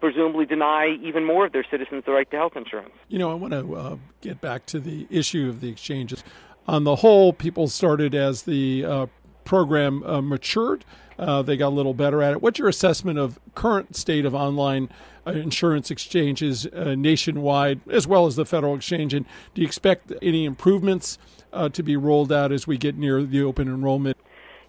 presumably 0.00 0.46
deny 0.46 0.96
even 1.02 1.24
more 1.24 1.46
of 1.46 1.52
their 1.52 1.66
citizens 1.68 2.04
the 2.06 2.12
right 2.12 2.30
to 2.30 2.36
health 2.36 2.52
insurance. 2.54 2.94
You 3.08 3.18
know, 3.18 3.30
I 3.30 3.34
want 3.34 3.52
to 3.52 3.74
uh, 3.74 3.96
get 4.20 4.40
back 4.40 4.66
to 4.66 4.78
the 4.78 5.08
issue 5.10 5.48
of 5.48 5.60
the 5.60 5.68
exchanges. 5.68 6.22
On 6.68 6.84
the 6.84 6.96
whole, 6.96 7.32
people 7.32 7.66
started 7.66 8.14
as 8.14 8.42
the 8.42 8.84
uh, 8.84 9.06
program 9.48 10.04
uh, 10.04 10.20
matured. 10.20 10.84
Uh, 11.18 11.42
they 11.42 11.56
got 11.56 11.68
a 11.68 11.74
little 11.74 11.94
better 11.94 12.22
at 12.22 12.32
it. 12.32 12.42
What's 12.42 12.58
your 12.60 12.68
assessment 12.68 13.18
of 13.18 13.40
current 13.54 13.96
state 13.96 14.24
of 14.24 14.34
online 14.34 14.88
uh, 15.26 15.32
insurance 15.32 15.90
exchanges 15.90 16.66
uh, 16.66 16.94
nationwide, 16.96 17.80
as 17.90 18.06
well 18.06 18.26
as 18.26 18.36
the 18.36 18.44
federal 18.44 18.76
exchange? 18.76 19.14
And 19.14 19.26
do 19.54 19.62
you 19.62 19.66
expect 19.66 20.12
any 20.22 20.44
improvements 20.44 21.18
uh, 21.52 21.70
to 21.70 21.82
be 21.82 21.96
rolled 21.96 22.30
out 22.30 22.52
as 22.52 22.66
we 22.66 22.76
get 22.76 22.96
near 22.96 23.22
the 23.24 23.42
open 23.42 23.68
enrollment? 23.68 24.16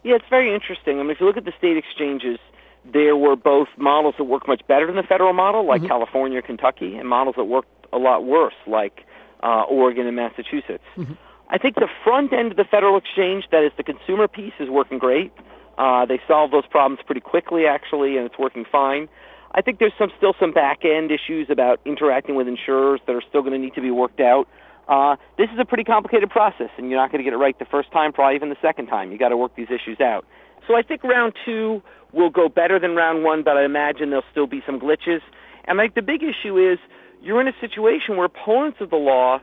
Yeah, 0.04 0.16
it's 0.16 0.30
very 0.30 0.56
interesting. 0.56 1.00
I 1.00 1.04
mean, 1.04 1.12
if 1.12 1.20
you 1.20 1.26
look 1.28 1.38
at 1.38 1.46
the 1.46 1.54
state 1.58 1.76
exchanges, 1.78 2.40
there 2.86 3.18
were 3.18 3.36
both 3.36 3.68
models 3.78 4.16
that 4.18 4.24
work 4.24 4.48
much 4.48 4.66
better 4.66 4.88
than 4.88 4.96
the 4.96 5.04
federal 5.04 5.34
model, 5.34 5.68
like 5.68 5.82
mm-hmm. 5.82 5.90
California, 5.90 6.42
Kentucky, 6.42 6.96
and 6.96 7.08
models 7.08 7.36
that 7.36 7.44
worked 7.44 7.86
a 7.92 7.98
lot 7.98 8.26
worse, 8.26 8.56
like 8.66 9.06
uh, 9.44 9.64
Oregon 9.64 10.08
and 10.08 10.16
Massachusetts. 10.16 10.86
Mm-hmm. 10.96 11.14
I 11.50 11.58
think 11.58 11.76
the 11.76 11.90
front 12.04 12.32
end 12.32 12.52
of 12.52 12.58
the 12.58 12.64
federal 12.64 12.98
exchange, 12.98 13.46
that 13.52 13.64
is 13.64 13.72
the 13.76 13.84
consumer 13.84 14.28
piece, 14.28 14.54
is 14.60 14.70
working 14.70 15.00
great. 15.00 15.32
Uh, 15.78 16.06
they 16.06 16.20
solve 16.28 16.52
those 16.52 16.68
problems 16.68 17.00
pretty 17.06 17.22
quickly, 17.22 17.66
actually, 17.66 18.18
and 18.18 18.26
it's 18.26 18.38
working 18.38 18.66
fine. 18.72 19.08
I 19.56 19.62
think 19.62 19.80
there's 19.80 19.94
some 19.98 20.12
still 20.18 20.34
some 20.40 20.52
back 20.52 20.86
end 20.86 21.12
issues 21.12 21.48
about 21.50 21.80
interacting 21.86 22.36
with 22.36 22.48
insurers 22.48 23.00
that 23.08 23.16
are 23.16 23.24
still 23.28 23.42
going 23.42 23.54
to 23.54 23.60
need 23.60 23.74
to 23.74 23.82
be 23.82 23.90
worked 23.90 24.20
out. 24.20 24.48
Uh, 24.88 25.16
this 25.38 25.48
is 25.52 25.60
a 25.60 25.66
pretty 25.66 25.84
complicated 25.84 26.30
process, 26.30 26.70
and 26.78 26.90
you're 26.90 27.00
not 27.00 27.12
going 27.12 27.20
to 27.20 27.24
get 27.24 27.34
it 27.34 27.38
right 27.38 27.58
the 27.58 27.66
first 27.66 27.92
time, 27.92 28.14
probably 28.14 28.36
even 28.36 28.50
the 28.50 28.62
second 28.62 28.88
time. 28.88 29.12
You 29.12 29.18
got 29.18 29.30
to 29.30 29.38
work 29.38 29.56
these 29.56 29.70
issues 29.70 30.00
out. 30.00 30.26
So 30.68 30.76
I 30.76 30.84
think 30.84 31.04
round 31.04 31.34
two 31.46 31.82
will 32.14 32.30
go 32.30 32.50
better 32.50 32.80
than 32.80 32.96
round 32.96 33.24
one, 33.24 33.44
but 33.44 33.58
I 33.58 33.66
imagine 33.66 34.10
there'll 34.10 34.26
still 34.32 34.48
be 34.48 34.62
some 34.66 34.80
glitches. 34.80 35.22
And 35.66 35.80
I 35.80 35.86
think 35.86 35.96
the 35.96 36.02
big 36.02 36.22
issue 36.22 36.58
is 36.58 36.78
you're 37.22 37.42
in 37.42 37.48
a 37.48 37.56
situation 37.60 38.18
where 38.18 38.26
opponents 38.26 38.78
of 38.82 38.90
the 38.90 38.98
law 38.98 39.40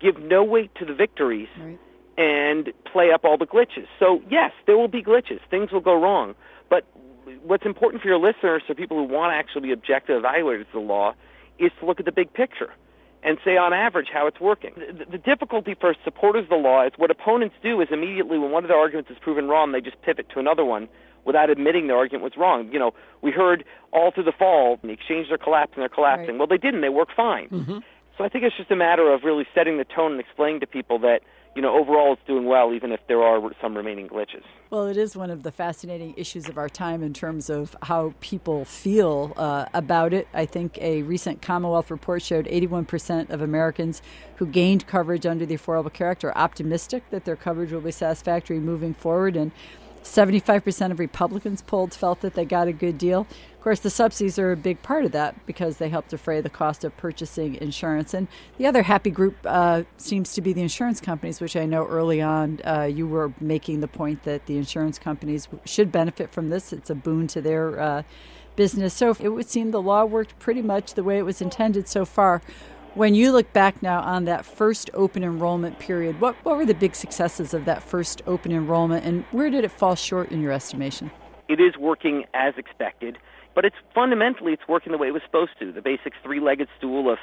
give 0.00 0.18
no 0.18 0.44
weight 0.44 0.74
to 0.76 0.84
the 0.84 0.94
victories 0.94 1.48
right. 1.58 1.78
and 2.16 2.72
play 2.90 3.12
up 3.12 3.24
all 3.24 3.38
the 3.38 3.46
glitches. 3.46 3.86
So, 3.98 4.22
yes, 4.30 4.52
there 4.66 4.76
will 4.76 4.88
be 4.88 5.02
glitches. 5.02 5.40
Things 5.50 5.72
will 5.72 5.80
go 5.80 5.94
wrong. 6.00 6.34
But 6.68 6.84
what's 7.42 7.66
important 7.66 8.02
for 8.02 8.08
your 8.08 8.18
listeners, 8.18 8.62
for 8.66 8.74
people 8.74 8.96
who 8.96 9.12
want 9.12 9.32
to 9.32 9.36
actually 9.36 9.68
be 9.68 9.72
objective 9.72 10.22
evaluators 10.22 10.66
of 10.66 10.72
the 10.72 10.78
law, 10.80 11.14
is 11.58 11.70
to 11.80 11.86
look 11.86 11.98
at 11.98 12.06
the 12.06 12.12
big 12.12 12.32
picture 12.32 12.70
and 13.22 13.38
say 13.44 13.56
on 13.56 13.72
average 13.72 14.08
how 14.12 14.26
it's 14.26 14.40
working. 14.40 14.72
The, 14.76 15.04
the, 15.04 15.18
difficulty 15.18 15.74
for 15.74 15.94
supporters 16.04 16.44
of 16.44 16.50
the 16.50 16.56
law 16.56 16.86
is 16.86 16.92
what 16.96 17.10
opponents 17.10 17.56
do 17.62 17.80
is 17.80 17.88
immediately 17.90 18.38
when 18.38 18.52
one 18.52 18.64
of 18.64 18.68
their 18.68 18.78
arguments 18.78 19.10
is 19.10 19.16
proven 19.20 19.48
wrong, 19.48 19.72
they 19.72 19.80
just 19.80 20.00
pivot 20.02 20.28
to 20.30 20.38
another 20.38 20.64
one 20.64 20.88
without 21.24 21.50
admitting 21.50 21.88
their 21.88 21.96
argument 21.96 22.22
was 22.22 22.36
wrong. 22.36 22.72
You 22.72 22.78
know, 22.78 22.94
we 23.20 23.32
heard 23.32 23.64
all 23.92 24.12
through 24.12 24.24
the 24.24 24.32
fall 24.32 24.78
the 24.82 24.90
exchanges 24.90 25.32
are 25.32 25.38
collapsing, 25.38 25.80
they're 25.80 25.88
collapsing. 25.88 26.28
Right. 26.28 26.38
Well, 26.38 26.46
they 26.46 26.58
didn't. 26.58 26.80
They 26.80 26.88
work 26.88 27.08
fine. 27.14 27.48
Mm-hmm. 27.48 27.78
So 28.18 28.24
I 28.24 28.28
think 28.28 28.42
it's 28.42 28.56
just 28.56 28.70
a 28.72 28.76
matter 28.76 29.12
of 29.12 29.22
really 29.22 29.46
setting 29.54 29.78
the 29.78 29.84
tone 29.84 30.10
and 30.10 30.20
explaining 30.20 30.58
to 30.60 30.66
people 30.66 30.98
that 30.98 31.20
you 31.54 31.62
know 31.62 31.78
overall 31.78 32.14
it's 32.14 32.22
doing 32.26 32.46
well, 32.46 32.74
even 32.74 32.90
if 32.90 32.98
there 33.06 33.22
are 33.22 33.40
some 33.60 33.76
remaining 33.76 34.08
glitches. 34.08 34.42
Well, 34.70 34.88
it 34.88 34.96
is 34.96 35.16
one 35.16 35.30
of 35.30 35.44
the 35.44 35.52
fascinating 35.52 36.14
issues 36.16 36.48
of 36.48 36.58
our 36.58 36.68
time 36.68 37.04
in 37.04 37.14
terms 37.14 37.48
of 37.48 37.76
how 37.82 38.14
people 38.20 38.64
feel 38.64 39.34
uh, 39.36 39.66
about 39.72 40.12
it. 40.12 40.26
I 40.34 40.46
think 40.46 40.78
a 40.78 41.02
recent 41.02 41.42
Commonwealth 41.42 41.92
report 41.92 42.22
showed 42.22 42.46
81% 42.46 43.30
of 43.30 43.40
Americans 43.40 44.02
who 44.36 44.46
gained 44.46 44.88
coverage 44.88 45.24
under 45.24 45.46
the 45.46 45.56
Affordable 45.56 45.92
Care 45.92 46.10
Act 46.10 46.24
are 46.24 46.36
optimistic 46.36 47.08
that 47.10 47.24
their 47.24 47.36
coverage 47.36 47.70
will 47.70 47.80
be 47.80 47.92
satisfactory 47.92 48.58
moving 48.58 48.94
forward, 48.94 49.36
and 49.36 49.52
75% 50.08 50.90
of 50.90 50.98
Republicans 50.98 51.62
polled 51.62 51.94
felt 51.94 52.20
that 52.22 52.34
they 52.34 52.44
got 52.44 52.66
a 52.66 52.72
good 52.72 52.98
deal. 52.98 53.26
Of 53.54 53.60
course, 53.62 53.80
the 53.80 53.90
subsidies 53.90 54.38
are 54.38 54.52
a 54.52 54.56
big 54.56 54.82
part 54.82 55.04
of 55.04 55.12
that 55.12 55.44
because 55.46 55.76
they 55.76 55.88
help 55.88 56.08
defray 56.08 56.40
the 56.40 56.48
cost 56.48 56.84
of 56.84 56.96
purchasing 56.96 57.56
insurance. 57.56 58.14
And 58.14 58.28
the 58.56 58.66
other 58.66 58.82
happy 58.82 59.10
group 59.10 59.36
uh, 59.44 59.82
seems 59.96 60.32
to 60.34 60.40
be 60.40 60.52
the 60.52 60.62
insurance 60.62 61.00
companies, 61.00 61.40
which 61.40 61.56
I 61.56 61.66
know 61.66 61.86
early 61.86 62.22
on 62.22 62.60
uh, 62.64 62.84
you 62.84 63.06
were 63.06 63.32
making 63.40 63.80
the 63.80 63.88
point 63.88 64.22
that 64.22 64.46
the 64.46 64.56
insurance 64.56 64.98
companies 64.98 65.48
should 65.64 65.92
benefit 65.92 66.32
from 66.32 66.48
this. 66.48 66.72
It's 66.72 66.88
a 66.88 66.94
boon 66.94 67.26
to 67.28 67.42
their 67.42 67.78
uh, 67.78 68.02
business. 68.56 68.94
So 68.94 69.14
it 69.20 69.28
would 69.28 69.48
seem 69.48 69.70
the 69.70 69.82
law 69.82 70.04
worked 70.04 70.38
pretty 70.38 70.62
much 70.62 70.94
the 70.94 71.04
way 71.04 71.18
it 71.18 71.24
was 71.24 71.42
intended 71.42 71.86
so 71.86 72.04
far. 72.04 72.42
When 72.94 73.14
you 73.14 73.32
look 73.32 73.52
back 73.52 73.82
now 73.82 74.00
on 74.00 74.24
that 74.24 74.44
first 74.44 74.90
open 74.94 75.22
enrollment 75.22 75.78
period, 75.78 76.20
what, 76.20 76.34
what 76.44 76.56
were 76.56 76.66
the 76.66 76.74
big 76.74 76.96
successes 76.96 77.54
of 77.54 77.64
that 77.66 77.82
first 77.82 78.22
open 78.26 78.50
enrollment 78.50 79.04
and 79.04 79.24
where 79.30 79.50
did 79.50 79.64
it 79.64 79.70
fall 79.70 79.94
short 79.94 80.32
in 80.32 80.40
your 80.40 80.52
estimation? 80.52 81.10
It 81.48 81.60
is 81.60 81.76
working 81.76 82.24
as 82.34 82.54
expected, 82.56 83.18
but 83.54 83.64
it's 83.64 83.76
fundamentally 83.94 84.52
it's 84.52 84.66
working 84.66 84.92
the 84.92 84.98
way 84.98 85.08
it 85.08 85.12
was 85.12 85.22
supposed 85.22 85.52
to. 85.60 85.70
The 85.70 85.82
basic 85.82 86.14
three-legged 86.22 86.68
stool 86.76 87.10
of 87.10 87.18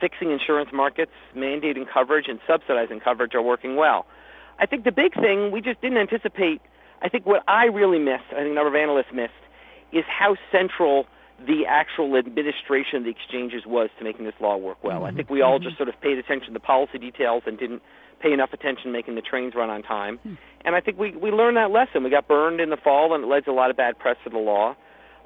fixing 0.00 0.30
insurance 0.30 0.70
markets, 0.72 1.12
mandating 1.36 1.84
coverage, 1.92 2.26
and 2.28 2.38
subsidizing 2.46 3.00
coverage 3.00 3.34
are 3.34 3.42
working 3.42 3.76
well. 3.76 4.06
I 4.58 4.66
think 4.66 4.84
the 4.84 4.92
big 4.92 5.14
thing 5.14 5.50
we 5.50 5.60
just 5.60 5.80
didn't 5.80 5.98
anticipate. 5.98 6.62
I 7.02 7.08
think 7.08 7.26
what 7.26 7.42
I 7.48 7.66
really 7.66 7.98
missed, 7.98 8.24
I 8.30 8.36
think 8.36 8.50
a 8.50 8.54
number 8.54 8.68
of 8.68 8.74
analysts 8.74 9.12
missed, 9.12 9.32
is 9.92 10.04
how 10.06 10.36
central 10.50 11.06
the 11.46 11.66
actual 11.66 12.16
administration 12.16 12.98
of 12.98 13.04
the 13.04 13.10
exchanges 13.10 13.62
was 13.64 13.90
to 13.98 14.04
making 14.04 14.24
this 14.24 14.34
law 14.40 14.56
work 14.56 14.82
well. 14.82 14.98
Mm-hmm. 15.02 15.04
I 15.04 15.12
think 15.12 15.30
we 15.30 15.42
all 15.42 15.58
mm-hmm. 15.58 15.64
just 15.64 15.76
sort 15.76 15.88
of 15.88 16.00
paid 16.00 16.18
attention 16.18 16.48
to 16.48 16.52
the 16.52 16.60
policy 16.60 16.98
details 16.98 17.42
and 17.46 17.58
didn't 17.58 17.82
pay 18.20 18.32
enough 18.32 18.52
attention 18.52 18.90
making 18.90 19.14
the 19.14 19.22
trains 19.22 19.54
run 19.54 19.70
on 19.70 19.82
time. 19.82 20.18
Mm-hmm. 20.18 20.34
And 20.64 20.74
I 20.74 20.80
think 20.80 20.98
we, 20.98 21.14
we 21.14 21.30
learned 21.30 21.56
that 21.56 21.70
lesson. 21.70 22.02
We 22.02 22.10
got 22.10 22.26
burned 22.26 22.60
in 22.60 22.70
the 22.70 22.76
fall, 22.76 23.14
and 23.14 23.24
it 23.24 23.26
led 23.28 23.44
to 23.44 23.50
a 23.50 23.52
lot 23.52 23.70
of 23.70 23.76
bad 23.76 23.98
press 23.98 24.16
for 24.24 24.30
the 24.30 24.38
law. 24.38 24.74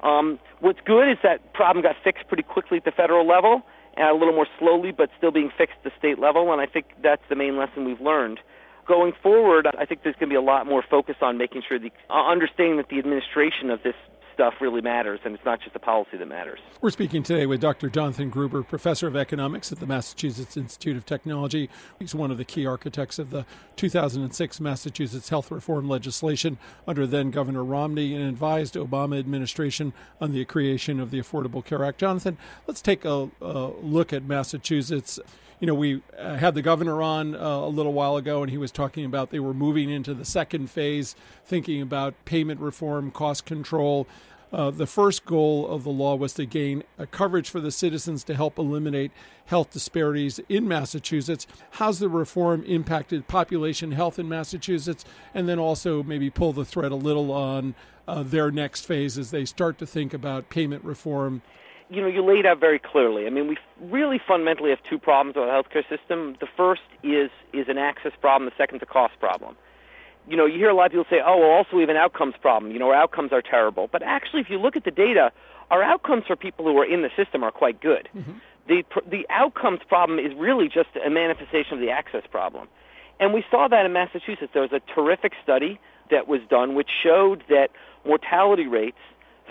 Um, 0.03 0.39
what's 0.59 0.79
good 0.85 1.09
is 1.09 1.17
that 1.23 1.53
problem 1.53 1.81
got 1.81 1.95
fixed 2.03 2.27
pretty 2.27 2.43
quickly 2.43 2.77
at 2.77 2.85
the 2.85 2.91
federal 2.91 3.27
level, 3.27 3.63
and 3.97 4.07
a 4.07 4.13
little 4.13 4.33
more 4.33 4.47
slowly, 4.59 4.91
but 4.91 5.09
still 5.17 5.31
being 5.31 5.49
fixed 5.57 5.77
at 5.77 5.83
the 5.83 5.91
state 5.97 6.19
level. 6.19 6.51
And 6.51 6.61
I 6.61 6.65
think 6.65 6.85
that's 7.01 7.21
the 7.29 7.35
main 7.35 7.57
lesson 7.57 7.85
we've 7.85 8.01
learned. 8.01 8.39
Going 8.85 9.13
forward, 9.23 9.65
I 9.65 9.85
think 9.85 10.03
there's 10.03 10.15
going 10.15 10.29
to 10.29 10.33
be 10.33 10.37
a 10.37 10.41
lot 10.41 10.67
more 10.67 10.83
focus 10.87 11.15
on 11.21 11.37
making 11.37 11.61
sure 11.67 11.79
the 11.79 11.91
uh, 12.09 12.27
understanding 12.27 12.77
that 12.77 12.89
the 12.89 12.99
administration 12.99 13.69
of 13.69 13.81
this 13.81 13.95
stuff 14.33 14.55
really 14.59 14.81
matters, 14.81 15.19
and 15.23 15.35
it's 15.35 15.45
not 15.45 15.61
just 15.61 15.73
the 15.73 15.79
policy 15.79 16.17
that 16.17 16.27
matters. 16.27 16.59
We're 16.81 16.89
speaking 16.89 17.23
today 17.23 17.45
with 17.45 17.61
Dr. 17.61 17.89
Jonathan 17.89 18.29
Gruber, 18.29 18.63
professor 18.63 19.07
of 19.07 19.15
economics 19.15 19.71
at 19.71 19.79
the 19.79 19.85
Massachusetts 19.85 20.57
Institute 20.57 20.97
of 20.97 21.05
Technology. 21.05 21.69
He's 21.99 22.15
one 22.15 22.31
of 22.31 22.37
the 22.37 22.45
key 22.45 22.65
architects 22.65 23.19
of 23.19 23.29
the 23.29 23.45
2006 23.75 24.59
Massachusetts 24.59 25.29
health 25.29 25.51
reform 25.51 25.87
legislation 25.87 26.57
under 26.87 27.05
then 27.05 27.31
Governor 27.31 27.63
Romney 27.63 28.13
and 28.15 28.23
advised 28.23 28.73
the 28.73 28.85
Obama 28.85 29.19
administration 29.19 29.93
on 30.19 30.31
the 30.31 30.43
creation 30.45 30.99
of 30.99 31.11
the 31.11 31.19
Affordable 31.19 31.63
Care 31.63 31.83
Act. 31.83 31.99
Jonathan, 31.99 32.37
let's 32.67 32.81
take 32.81 33.05
a, 33.05 33.29
a 33.41 33.71
look 33.81 34.11
at 34.13 34.23
Massachusetts 34.23 35.19
you 35.63 35.67
know, 35.67 35.75
we 35.75 36.01
uh, 36.19 36.35
had 36.35 36.55
the 36.55 36.61
governor 36.61 37.01
on 37.01 37.33
uh, 37.33 37.39
a 37.39 37.69
little 37.69 37.93
while 37.93 38.17
ago, 38.17 38.41
and 38.41 38.51
he 38.51 38.57
was 38.57 38.69
talking 38.69 39.05
about 39.05 39.29
they 39.29 39.39
were 39.39 39.53
moving 39.53 39.89
into 39.89 40.13
the 40.13 40.25
second 40.25 40.69
phase, 40.69 41.15
thinking 41.45 41.81
about 41.81 42.13
payment 42.25 42.59
reform, 42.59 43.09
cost 43.11 43.45
control. 43.45 44.05
Uh, 44.51 44.71
the 44.71 44.85
first 44.85 45.23
goal 45.23 45.65
of 45.69 45.85
the 45.85 45.89
law 45.89 46.15
was 46.15 46.33
to 46.33 46.45
gain 46.45 46.83
coverage 47.11 47.49
for 47.49 47.61
the 47.61 47.71
citizens 47.71 48.25
to 48.25 48.35
help 48.35 48.59
eliminate 48.59 49.13
health 49.45 49.71
disparities 49.71 50.37
in 50.49 50.67
Massachusetts. 50.67 51.47
How's 51.71 51.99
the 51.99 52.09
reform 52.09 52.65
impacted 52.65 53.29
population 53.29 53.93
health 53.93 54.19
in 54.19 54.27
Massachusetts? 54.27 55.05
And 55.33 55.47
then 55.47 55.59
also 55.59 56.03
maybe 56.03 56.29
pull 56.29 56.51
the 56.51 56.65
thread 56.65 56.91
a 56.91 56.95
little 56.95 57.31
on 57.31 57.73
uh, 58.05 58.21
their 58.21 58.51
next 58.51 58.85
phase 58.85 59.17
as 59.17 59.31
they 59.31 59.45
start 59.45 59.77
to 59.77 59.85
think 59.85 60.13
about 60.13 60.49
payment 60.49 60.83
reform 60.83 61.41
you 61.93 62.01
know, 62.01 62.07
you 62.07 62.25
laid 62.25 62.45
out 62.45 62.59
very 62.59 62.79
clearly. 62.79 63.27
I 63.27 63.29
mean, 63.29 63.47
we 63.47 63.57
really 63.79 64.19
fundamentally 64.27 64.71
have 64.71 64.79
two 64.89 64.97
problems 64.97 65.35
with 65.35 65.45
the 65.45 65.51
healthcare 65.51 65.87
system. 65.87 66.35
The 66.39 66.47
first 66.57 66.81
is 67.03 67.29
is 67.53 67.67
an 67.69 67.77
access 67.77 68.13
problem. 68.19 68.49
The 68.49 68.55
second 68.57 68.77
is 68.77 68.81
a 68.81 68.87
cost 68.87 69.19
problem. 69.19 69.55
You 70.27 70.37
know, 70.37 70.45
you 70.45 70.57
hear 70.57 70.69
a 70.69 70.73
lot 70.73 70.87
of 70.87 70.91
people 70.91 71.05
say, 71.09 71.21
"Oh, 71.23 71.37
well, 71.37 71.51
also 71.51 71.75
we 71.75 71.81
have 71.81 71.89
an 71.89 71.97
outcomes 71.97 72.33
problem." 72.41 72.71
You 72.71 72.79
know, 72.79 72.89
our 72.89 72.95
outcomes 72.95 73.31
are 73.31 73.41
terrible. 73.41 73.89
But 73.91 74.01
actually, 74.01 74.41
if 74.41 74.49
you 74.49 74.57
look 74.57 74.75
at 74.75 74.85
the 74.85 74.91
data, 74.91 75.31
our 75.69 75.83
outcomes 75.83 76.23
for 76.25 76.35
people 76.35 76.65
who 76.65 76.77
are 76.79 76.85
in 76.85 77.03
the 77.03 77.11
system 77.15 77.43
are 77.43 77.51
quite 77.51 77.79
good. 77.79 78.09
Mm-hmm. 78.15 78.31
The 78.67 78.83
the 79.07 79.27
outcomes 79.29 79.81
problem 79.87 80.17
is 80.17 80.33
really 80.35 80.69
just 80.69 80.89
a 81.05 81.09
manifestation 81.09 81.73
of 81.73 81.79
the 81.79 81.91
access 81.91 82.23
problem. 82.31 82.67
And 83.19 83.33
we 83.33 83.45
saw 83.51 83.67
that 83.67 83.85
in 83.85 83.93
Massachusetts. 83.93 84.51
There 84.53 84.63
was 84.63 84.73
a 84.73 84.81
terrific 84.95 85.33
study 85.43 85.79
that 86.09 86.27
was 86.27 86.41
done 86.49 86.73
which 86.73 86.89
showed 87.03 87.43
that 87.49 87.69
mortality 88.03 88.65
rates 88.65 88.97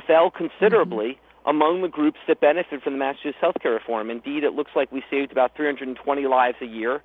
fell 0.08 0.30
considerably. 0.30 1.10
Mm-hmm 1.10 1.28
among 1.46 1.82
the 1.82 1.88
groups 1.88 2.18
that 2.28 2.40
benefit 2.40 2.82
from 2.82 2.94
the 2.94 2.98
Massachusetts 2.98 3.38
healthcare 3.42 3.74
reform. 3.74 4.10
Indeed, 4.10 4.44
it 4.44 4.52
looks 4.52 4.70
like 4.76 4.92
we 4.92 5.02
saved 5.10 5.32
about 5.32 5.56
320 5.56 6.26
lives 6.26 6.56
a 6.60 6.66
year 6.66 7.02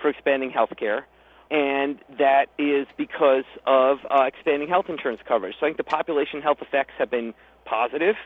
for 0.00 0.08
expanding 0.08 0.50
health 0.50 0.70
care, 0.76 1.06
and 1.50 1.98
that 2.18 2.46
is 2.58 2.86
because 2.96 3.44
of 3.66 3.98
uh, 4.10 4.24
expanding 4.24 4.68
health 4.68 4.86
insurance 4.88 5.20
coverage. 5.26 5.54
So 5.60 5.66
I 5.66 5.68
think 5.68 5.76
the 5.76 5.84
population 5.84 6.42
health 6.42 6.58
effects 6.60 6.92
have 6.98 7.10
been 7.10 7.34
positive. 7.64 8.16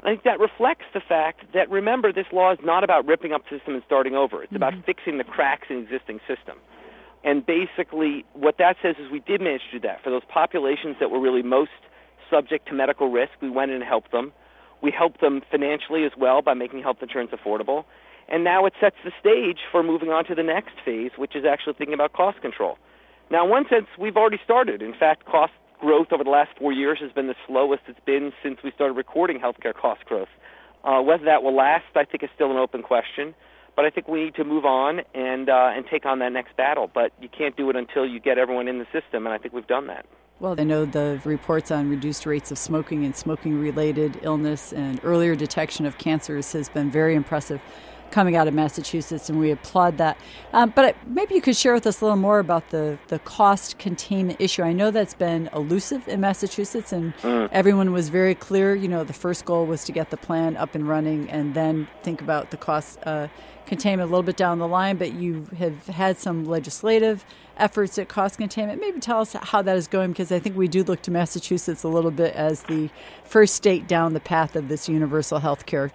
I 0.00 0.08
think 0.10 0.24
that 0.24 0.38
reflects 0.38 0.84
the 0.92 1.00
fact 1.00 1.52
that, 1.54 1.70
remember, 1.70 2.12
this 2.12 2.26
law 2.32 2.52
is 2.52 2.58
not 2.62 2.84
about 2.84 3.06
ripping 3.06 3.32
up 3.32 3.42
the 3.48 3.56
system 3.56 3.74
and 3.74 3.82
starting 3.86 4.14
over. 4.14 4.42
It's 4.42 4.52
mm-hmm. 4.52 4.56
about 4.56 4.74
fixing 4.84 5.18
the 5.18 5.24
cracks 5.24 5.68
in 5.70 5.76
the 5.76 5.82
existing 5.82 6.20
system. 6.28 6.58
And 7.22 7.46
basically, 7.46 8.26
what 8.34 8.58
that 8.58 8.76
says 8.82 8.96
is 8.98 9.10
we 9.10 9.20
did 9.20 9.40
manage 9.40 9.62
to 9.72 9.78
do 9.78 9.88
that. 9.88 10.04
For 10.04 10.10
those 10.10 10.24
populations 10.28 10.96
that 11.00 11.10
were 11.10 11.20
really 11.20 11.42
most 11.42 11.70
subject 12.28 12.68
to 12.68 12.74
medical 12.74 13.10
risk, 13.10 13.32
we 13.40 13.48
went 13.48 13.70
in 13.70 13.76
and 13.76 13.84
helped 13.84 14.12
them. 14.12 14.32
We 14.82 14.90
help 14.90 15.20
them 15.20 15.42
financially 15.50 16.04
as 16.04 16.12
well 16.16 16.42
by 16.42 16.54
making 16.54 16.82
health 16.82 16.98
insurance 17.00 17.30
affordable. 17.32 17.84
And 18.28 18.44
now 18.44 18.64
it 18.66 18.72
sets 18.80 18.96
the 19.04 19.12
stage 19.20 19.58
for 19.70 19.82
moving 19.82 20.10
on 20.10 20.24
to 20.26 20.34
the 20.34 20.42
next 20.42 20.74
phase, 20.84 21.12
which 21.16 21.36
is 21.36 21.44
actually 21.44 21.74
thinking 21.74 21.94
about 21.94 22.12
cost 22.12 22.40
control. 22.40 22.78
Now, 23.30 23.44
in 23.44 23.50
one 23.50 23.64
sense, 23.68 23.86
we've 23.98 24.16
already 24.16 24.38
started. 24.44 24.82
In 24.82 24.94
fact, 24.94 25.26
cost 25.26 25.52
growth 25.80 26.08
over 26.12 26.24
the 26.24 26.30
last 26.30 26.50
four 26.58 26.72
years 26.72 26.98
has 27.00 27.12
been 27.12 27.26
the 27.26 27.34
slowest 27.46 27.82
it's 27.88 27.98
been 28.06 28.32
since 28.42 28.58
we 28.64 28.70
started 28.72 28.94
recording 28.94 29.38
healthcare 29.38 29.74
cost 29.74 30.04
growth. 30.06 30.28
Uh, 30.84 31.00
whether 31.00 31.24
that 31.24 31.42
will 31.42 31.54
last, 31.54 31.84
I 31.94 32.04
think, 32.04 32.22
is 32.22 32.30
still 32.34 32.50
an 32.50 32.56
open 32.56 32.82
question. 32.82 33.34
But 33.76 33.84
I 33.84 33.90
think 33.90 34.06
we 34.06 34.24
need 34.24 34.34
to 34.36 34.44
move 34.44 34.64
on 34.64 35.00
and 35.14 35.48
uh, 35.48 35.72
and 35.74 35.84
take 35.90 36.06
on 36.06 36.20
that 36.20 36.32
next 36.32 36.56
battle. 36.56 36.88
But 36.92 37.12
you 37.20 37.28
can't 37.28 37.56
do 37.56 37.70
it 37.70 37.76
until 37.76 38.06
you 38.06 38.20
get 38.20 38.38
everyone 38.38 38.68
in 38.68 38.78
the 38.78 38.86
system, 38.92 39.26
and 39.26 39.34
I 39.34 39.38
think 39.38 39.52
we've 39.52 39.66
done 39.66 39.88
that. 39.88 40.06
Well, 40.40 40.56
I 40.58 40.64
know 40.64 40.84
the 40.84 41.20
reports 41.24 41.70
on 41.70 41.88
reduced 41.88 42.26
rates 42.26 42.50
of 42.50 42.58
smoking 42.58 43.04
and 43.04 43.14
smoking 43.14 43.60
related 43.60 44.18
illness 44.22 44.72
and 44.72 45.00
earlier 45.04 45.36
detection 45.36 45.86
of 45.86 45.96
cancers 45.96 46.52
has 46.52 46.68
been 46.68 46.90
very 46.90 47.14
impressive 47.14 47.60
coming 48.14 48.36
out 48.36 48.46
of 48.46 48.54
Massachusetts, 48.54 49.28
and 49.28 49.40
we 49.40 49.50
applaud 49.50 49.98
that. 49.98 50.16
Um, 50.52 50.72
but 50.76 50.96
maybe 51.04 51.34
you 51.34 51.40
could 51.40 51.56
share 51.56 51.74
with 51.74 51.84
us 51.84 52.00
a 52.00 52.04
little 52.04 52.16
more 52.16 52.38
about 52.38 52.70
the, 52.70 52.96
the 53.08 53.18
cost 53.18 53.76
containment 53.80 54.40
issue. 54.40 54.62
I 54.62 54.72
know 54.72 54.92
that's 54.92 55.14
been 55.14 55.50
elusive 55.52 56.06
in 56.06 56.20
Massachusetts, 56.20 56.92
and 56.92 57.12
mm. 57.16 57.48
everyone 57.50 57.92
was 57.92 58.10
very 58.10 58.36
clear. 58.36 58.72
You 58.72 58.86
know, 58.86 59.02
the 59.02 59.12
first 59.12 59.44
goal 59.44 59.66
was 59.66 59.82
to 59.86 59.92
get 59.92 60.10
the 60.10 60.16
plan 60.16 60.56
up 60.56 60.76
and 60.76 60.88
running 60.88 61.28
and 61.28 61.54
then 61.54 61.88
think 62.04 62.20
about 62.20 62.52
the 62.52 62.56
cost 62.56 63.00
uh, 63.04 63.26
containment 63.66 64.08
a 64.08 64.12
little 64.12 64.22
bit 64.22 64.36
down 64.36 64.60
the 64.60 64.68
line. 64.68 64.96
But 64.96 65.14
you 65.14 65.48
have 65.58 65.88
had 65.88 66.16
some 66.16 66.44
legislative 66.44 67.24
efforts 67.56 67.98
at 67.98 68.08
cost 68.08 68.38
containment. 68.38 68.80
Maybe 68.80 69.00
tell 69.00 69.22
us 69.22 69.32
how 69.32 69.60
that 69.62 69.76
is 69.76 69.88
going 69.88 70.12
because 70.12 70.30
I 70.30 70.38
think 70.38 70.56
we 70.56 70.68
do 70.68 70.84
look 70.84 71.02
to 71.02 71.10
Massachusetts 71.10 71.82
a 71.82 71.88
little 71.88 72.12
bit 72.12 72.32
as 72.36 72.62
the 72.62 72.90
first 73.24 73.56
state 73.56 73.88
down 73.88 74.14
the 74.14 74.20
path 74.20 74.54
of 74.54 74.68
this 74.68 74.88
universal 74.88 75.40
health 75.40 75.66
care. 75.66 75.90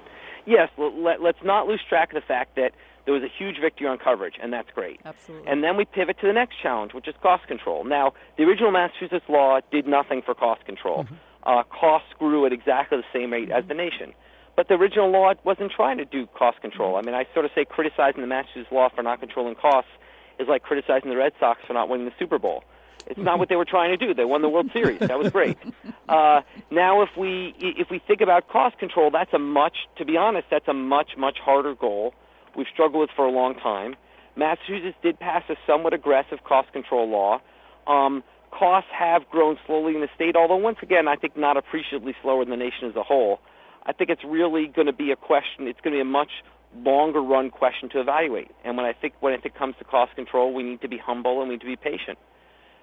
Yes, 0.50 0.70
let, 0.78 1.22
let's 1.22 1.44
not 1.44 1.68
lose 1.68 1.80
track 1.88 2.10
of 2.12 2.16
the 2.16 2.26
fact 2.26 2.56
that 2.56 2.72
there 3.06 3.14
was 3.14 3.22
a 3.22 3.30
huge 3.30 3.58
victory 3.62 3.88
on 3.88 4.00
coverage, 4.00 4.34
and 4.42 4.52
that's 4.52 4.70
great. 4.74 5.00
Absolutely. 5.06 5.48
And 5.48 5.64
then 5.64 5.78
we 5.78 5.86
pivot 5.86 6.20
to 6.22 6.28
the 6.28 6.34
next 6.34 6.56
challenge, 6.62 6.94
which 6.94 7.08
is 7.08 7.14
cost 7.22 7.48
control. 7.48 7.84
Now, 7.84 8.14
the 8.38 8.44
original 8.44 8.72
Massachusetts 8.72 9.26
law 9.30 9.60
did 9.72 9.88
nothing 9.88 10.24
for 10.26 10.34
cost 10.34 10.66
control. 10.66 11.04
Mm-hmm. 11.04 11.16
Uh, 11.44 11.64
costs 11.64 12.10
grew 12.18 12.46
at 12.48 12.52
exactly 12.52 12.98
the 12.98 13.10
same 13.14 13.32
rate 13.32 13.50
mm-hmm. 13.50 13.58
as 13.58 13.68
the 13.68 13.74
nation. 13.76 14.14
But 14.56 14.68
the 14.68 14.74
original 14.74 15.10
law 15.10 15.34
wasn't 15.44 15.72
trying 15.72 16.00
to 16.00 16.06
do 16.06 16.28
cost 16.28 16.62
control. 16.62 16.96
Mm-hmm. 16.96 17.10
I 17.10 17.12
mean, 17.12 17.28
I 17.28 17.34
sort 17.34 17.46
of 17.46 17.52
say 17.54 17.64
criticizing 17.64 18.22
the 18.22 18.28
Massachusetts 18.28 18.72
law 18.72 18.90
for 18.94 19.04
not 19.04 19.20
controlling 19.20 19.56
costs 19.56 19.92
is 20.40 20.48
like 20.48 20.64
criticizing 20.64 21.10
the 21.10 21.18
Red 21.18 21.34
Sox 21.40 21.62
for 21.68 21.74
not 21.74 21.90
winning 21.90 22.06
the 22.06 22.16
Super 22.18 22.40
Bowl. 22.40 22.64
It's 23.08 23.20
not 23.20 23.40
what 23.40 23.50
they 23.50 23.56
were 23.56 23.66
trying 23.66 23.98
to 23.98 24.06
do. 24.06 24.14
They 24.14 24.26
won 24.26 24.42
the 24.42 24.50
World 24.50 24.70
Series. 24.74 25.00
That 25.00 25.18
was 25.20 25.32
great. 25.32 25.58
Uh, 26.10 26.42
now, 26.72 27.04
if 27.04 27.10
we 27.16 27.54
if 27.60 27.92
we 27.92 28.00
think 28.00 28.20
about 28.22 28.48
cost 28.48 28.80
control, 28.80 29.12
that's 29.12 29.32
a 29.32 29.38
much, 29.38 29.76
to 29.96 30.06
be 30.06 30.18
honest, 30.18 30.48
that's 30.50 30.68
a 30.68 30.74
much 30.74 31.12
much 31.16 31.38
harder 31.38 31.76
goal. 31.76 32.16
We've 32.56 32.66
struggled 32.74 33.02
with 33.02 33.10
for 33.16 33.26
a 33.26 33.32
long 33.32 33.54
time. 33.54 33.96
Massachusetts 34.36 34.98
did 35.04 35.20
pass 35.20 35.44
a 35.50 35.56
somewhat 35.68 35.94
aggressive 35.94 36.40
cost 36.44 36.74
control 36.74 37.08
law. 37.08 37.42
Um, 37.86 38.24
costs 38.50 38.90
have 38.92 39.30
grown 39.30 39.60
slowly 39.68 39.94
in 39.94 40.02
the 40.02 40.10
state, 40.16 40.36
although 40.36 40.56
once 40.58 40.78
again, 40.82 41.08
I 41.08 41.16
think 41.16 41.38
not 41.38 41.58
appreciably 41.58 42.16
slower 42.24 42.44
than 42.44 42.50
the 42.50 42.58
nation 42.58 42.90
as 42.90 42.96
a 42.96 43.04
whole. 43.04 43.40
I 43.86 43.94
think 43.94 44.10
it's 44.10 44.24
really 44.26 44.66
going 44.66 44.88
to 44.88 44.94
be 44.94 45.12
a 45.12 45.16
question. 45.16 45.68
It's 45.68 45.80
going 45.82 45.94
to 45.94 45.98
be 45.98 46.02
a 46.02 46.06
much 46.06 46.32
longer 46.76 47.22
run 47.22 47.50
question 47.50 47.90
to 47.90 48.00
evaluate. 48.00 48.50
And 48.64 48.78
when 48.78 48.86
I 48.86 48.94
think 48.94 49.14
when 49.20 49.34
I 49.34 49.38
think 49.38 49.56
comes 49.56 49.76
to 49.80 49.84
cost 49.84 50.16
control, 50.16 50.54
we 50.54 50.64
need 50.64 50.82
to 50.82 50.88
be 50.88 50.98
humble 50.98 51.40
and 51.42 51.50
we 51.50 51.56
need 51.56 51.62
to 51.62 51.68
be 51.68 51.76
patient. 51.76 52.18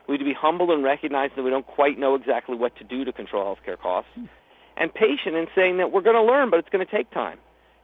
We 0.07 0.13
need 0.13 0.19
to 0.19 0.25
be 0.25 0.35
humble 0.35 0.73
and 0.73 0.85
recognize 0.85 1.31
that 1.37 1.43
we 1.43 1.51
don't 1.51 1.67
quite 1.67 1.99
know 1.99 2.15
exactly 2.15 2.57
what 2.57 2.77
to 2.77 2.85
do 2.85 3.05
to 3.05 3.13
control 3.13 3.45
healthcare 3.45 3.79
costs, 3.79 4.11
and 4.77 4.93
patient 4.93 5.37
in 5.37 5.49
saying 5.55 5.79
that 5.79 5.93
we're 5.93 6.03
going 6.03 6.17
to 6.17 6.23
learn, 6.23 6.51
but 6.51 6.59
it's 6.59 6.69
going 6.69 6.85
to 6.85 6.91
take 6.91 7.11
time. 7.11 7.39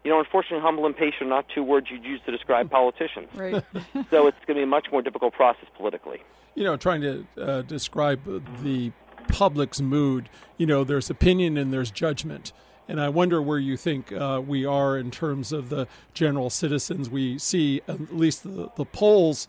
You 0.04 0.10
know, 0.10 0.18
unfortunately, 0.18 0.60
humble 0.60 0.84
and 0.86 0.96
patient 0.96 1.22
are 1.22 1.26
not 1.26 1.46
two 1.54 1.62
words 1.62 1.88
you'd 1.90 2.04
use 2.04 2.20
to 2.26 2.32
describe 2.32 2.70
politicians. 2.78 3.28
Right. 3.34 3.54
so 4.10 4.26
it's 4.26 4.38
going 4.46 4.48
to 4.48 4.54
be 4.54 4.62
a 4.62 4.66
much 4.66 4.88
more 4.90 5.02
difficult 5.02 5.34
process 5.34 5.66
politically. 5.76 6.22
You 6.54 6.64
know, 6.64 6.76
trying 6.76 7.00
to 7.02 7.26
uh, 7.40 7.62
describe 7.62 8.20
the 8.62 8.92
public's 9.28 9.80
mood, 9.80 10.28
you 10.58 10.66
know, 10.66 10.84
there's 10.84 11.08
opinion 11.08 11.56
and 11.56 11.72
there's 11.72 11.90
judgment. 11.90 12.52
And 12.88 13.00
I 13.00 13.08
wonder 13.08 13.40
where 13.40 13.58
you 13.58 13.76
think 13.76 14.12
uh, 14.12 14.42
we 14.44 14.66
are 14.66 14.98
in 14.98 15.10
terms 15.10 15.52
of 15.52 15.68
the 15.68 15.86
general 16.14 16.50
citizens. 16.50 17.08
We 17.08 17.38
see 17.38 17.80
at 17.86 18.14
least 18.14 18.42
the, 18.42 18.70
the 18.76 18.84
polls, 18.84 19.48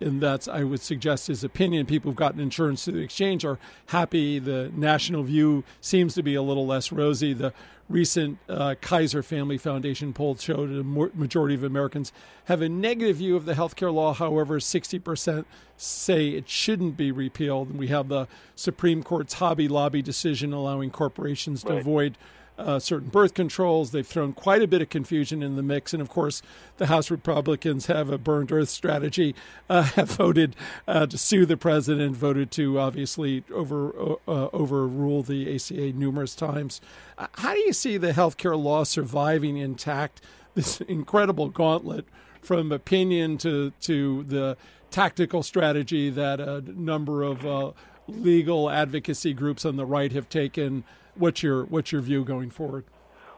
and 0.00 0.20
that's, 0.20 0.48
I 0.48 0.64
would 0.64 0.80
suggest, 0.80 1.28
his 1.28 1.44
opinion. 1.44 1.86
People 1.86 2.10
who've 2.10 2.16
gotten 2.16 2.40
insurance 2.40 2.84
through 2.84 2.94
the 2.94 3.00
exchange 3.00 3.44
are 3.44 3.58
happy. 3.86 4.38
The 4.38 4.70
national 4.74 5.22
view 5.22 5.64
seems 5.80 6.14
to 6.14 6.22
be 6.22 6.34
a 6.34 6.42
little 6.42 6.66
less 6.66 6.92
rosy. 6.92 7.32
The 7.32 7.52
recent 7.88 8.38
uh, 8.48 8.74
Kaiser 8.80 9.22
Family 9.22 9.58
Foundation 9.58 10.12
poll 10.12 10.36
showed 10.36 10.70
a 10.70 10.82
majority 10.82 11.54
of 11.54 11.62
Americans 11.62 12.12
have 12.44 12.62
a 12.62 12.68
negative 12.68 13.16
view 13.16 13.36
of 13.36 13.44
the 13.44 13.54
healthcare 13.54 13.92
law. 13.92 14.14
However, 14.14 14.58
60% 14.58 15.44
say 15.76 16.28
it 16.28 16.48
shouldn't 16.48 16.96
be 16.96 17.12
repealed. 17.12 17.70
And 17.70 17.78
we 17.78 17.88
have 17.88 18.08
the 18.08 18.26
Supreme 18.56 19.02
Court's 19.02 19.34
Hobby 19.34 19.68
Lobby 19.68 20.02
decision 20.02 20.52
allowing 20.52 20.90
corporations 20.90 21.62
to 21.64 21.72
right. 21.72 21.80
avoid 21.80 22.18
uh, 22.58 22.78
certain 22.78 23.08
birth 23.08 23.34
controls. 23.34 23.90
They've 23.90 24.06
thrown 24.06 24.32
quite 24.32 24.62
a 24.62 24.66
bit 24.66 24.82
of 24.82 24.88
confusion 24.88 25.42
in 25.42 25.56
the 25.56 25.62
mix. 25.62 25.92
And 25.92 26.00
of 26.00 26.08
course, 26.08 26.42
the 26.76 26.86
House 26.86 27.10
Republicans 27.10 27.86
have 27.86 28.10
a 28.10 28.18
burned 28.18 28.52
earth 28.52 28.68
strategy, 28.68 29.34
uh, 29.68 29.82
have 29.94 30.10
voted 30.10 30.56
uh, 30.86 31.06
to 31.06 31.18
sue 31.18 31.46
the 31.46 31.56
president, 31.56 32.16
voted 32.16 32.50
to 32.52 32.78
obviously 32.78 33.44
over, 33.52 34.16
uh, 34.28 34.48
overrule 34.52 35.22
the 35.22 35.54
ACA 35.54 35.92
numerous 35.92 36.34
times. 36.34 36.80
Uh, 37.18 37.26
how 37.34 37.54
do 37.54 37.60
you 37.60 37.72
see 37.72 37.96
the 37.96 38.12
health 38.12 38.36
care 38.36 38.56
law 38.56 38.84
surviving 38.84 39.56
intact? 39.56 40.20
this 40.54 40.80
incredible 40.88 41.48
gauntlet 41.48 42.06
from 42.40 42.72
opinion 42.72 43.38
to 43.38 43.72
to 43.80 44.22
the 44.24 44.56
tactical 44.90 45.42
strategy 45.42 46.08
that 46.10 46.40
a 46.40 46.60
number 46.80 47.22
of 47.22 47.44
uh, 47.44 47.72
legal 48.08 48.70
advocacy 48.70 49.34
groups 49.34 49.64
on 49.64 49.76
the 49.76 49.86
right 49.86 50.12
have 50.12 50.28
taken. 50.28 50.84
What's 51.14 51.42
your 51.42 51.64
what's 51.64 51.92
your 51.92 52.00
view 52.00 52.24
going 52.24 52.50
forward? 52.50 52.84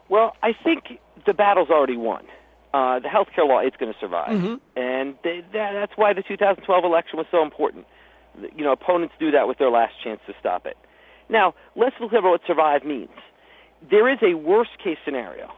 Well, 0.09 0.37
I 0.43 0.53
think 0.53 1.01
the 1.27 1.35
battle's 1.35 1.71
already 1.71 1.97
won. 1.97 2.25
Uh, 2.73 3.01
the 3.01 3.09
health 3.09 3.29
care 3.35 3.45
law 3.45 3.61
is 3.61 3.73
going 3.79 3.93
to 3.93 3.99
survive, 3.99 4.37
mm-hmm. 4.37 4.55
and 4.79 5.17
they, 5.25 5.41
that, 5.53 5.73
that's 5.73 5.93
why 5.97 6.13
the 6.13 6.23
2012 6.23 6.85
election 6.85 7.17
was 7.17 7.27
so 7.31 7.43
important. 7.43 7.87
You 8.55 8.65
know, 8.65 8.73
opponents 8.73 9.15
do 9.19 9.31
that 9.31 9.49
with 9.49 9.59
their 9.59 9.71
last 9.71 9.95
chance 10.05 10.21
to 10.27 10.35
stop 10.39 10.67
it. 10.67 10.77
Now, 11.31 11.55
let's 11.75 11.97
look 12.01 12.13
at 12.13 12.23
what 12.23 12.43
survive 12.47 12.85
means. 12.85 13.17
There 13.91 14.13
is 14.13 14.19
a 14.23 14.35
worst 14.35 14.73
case 14.83 14.99
scenario. 15.05 15.51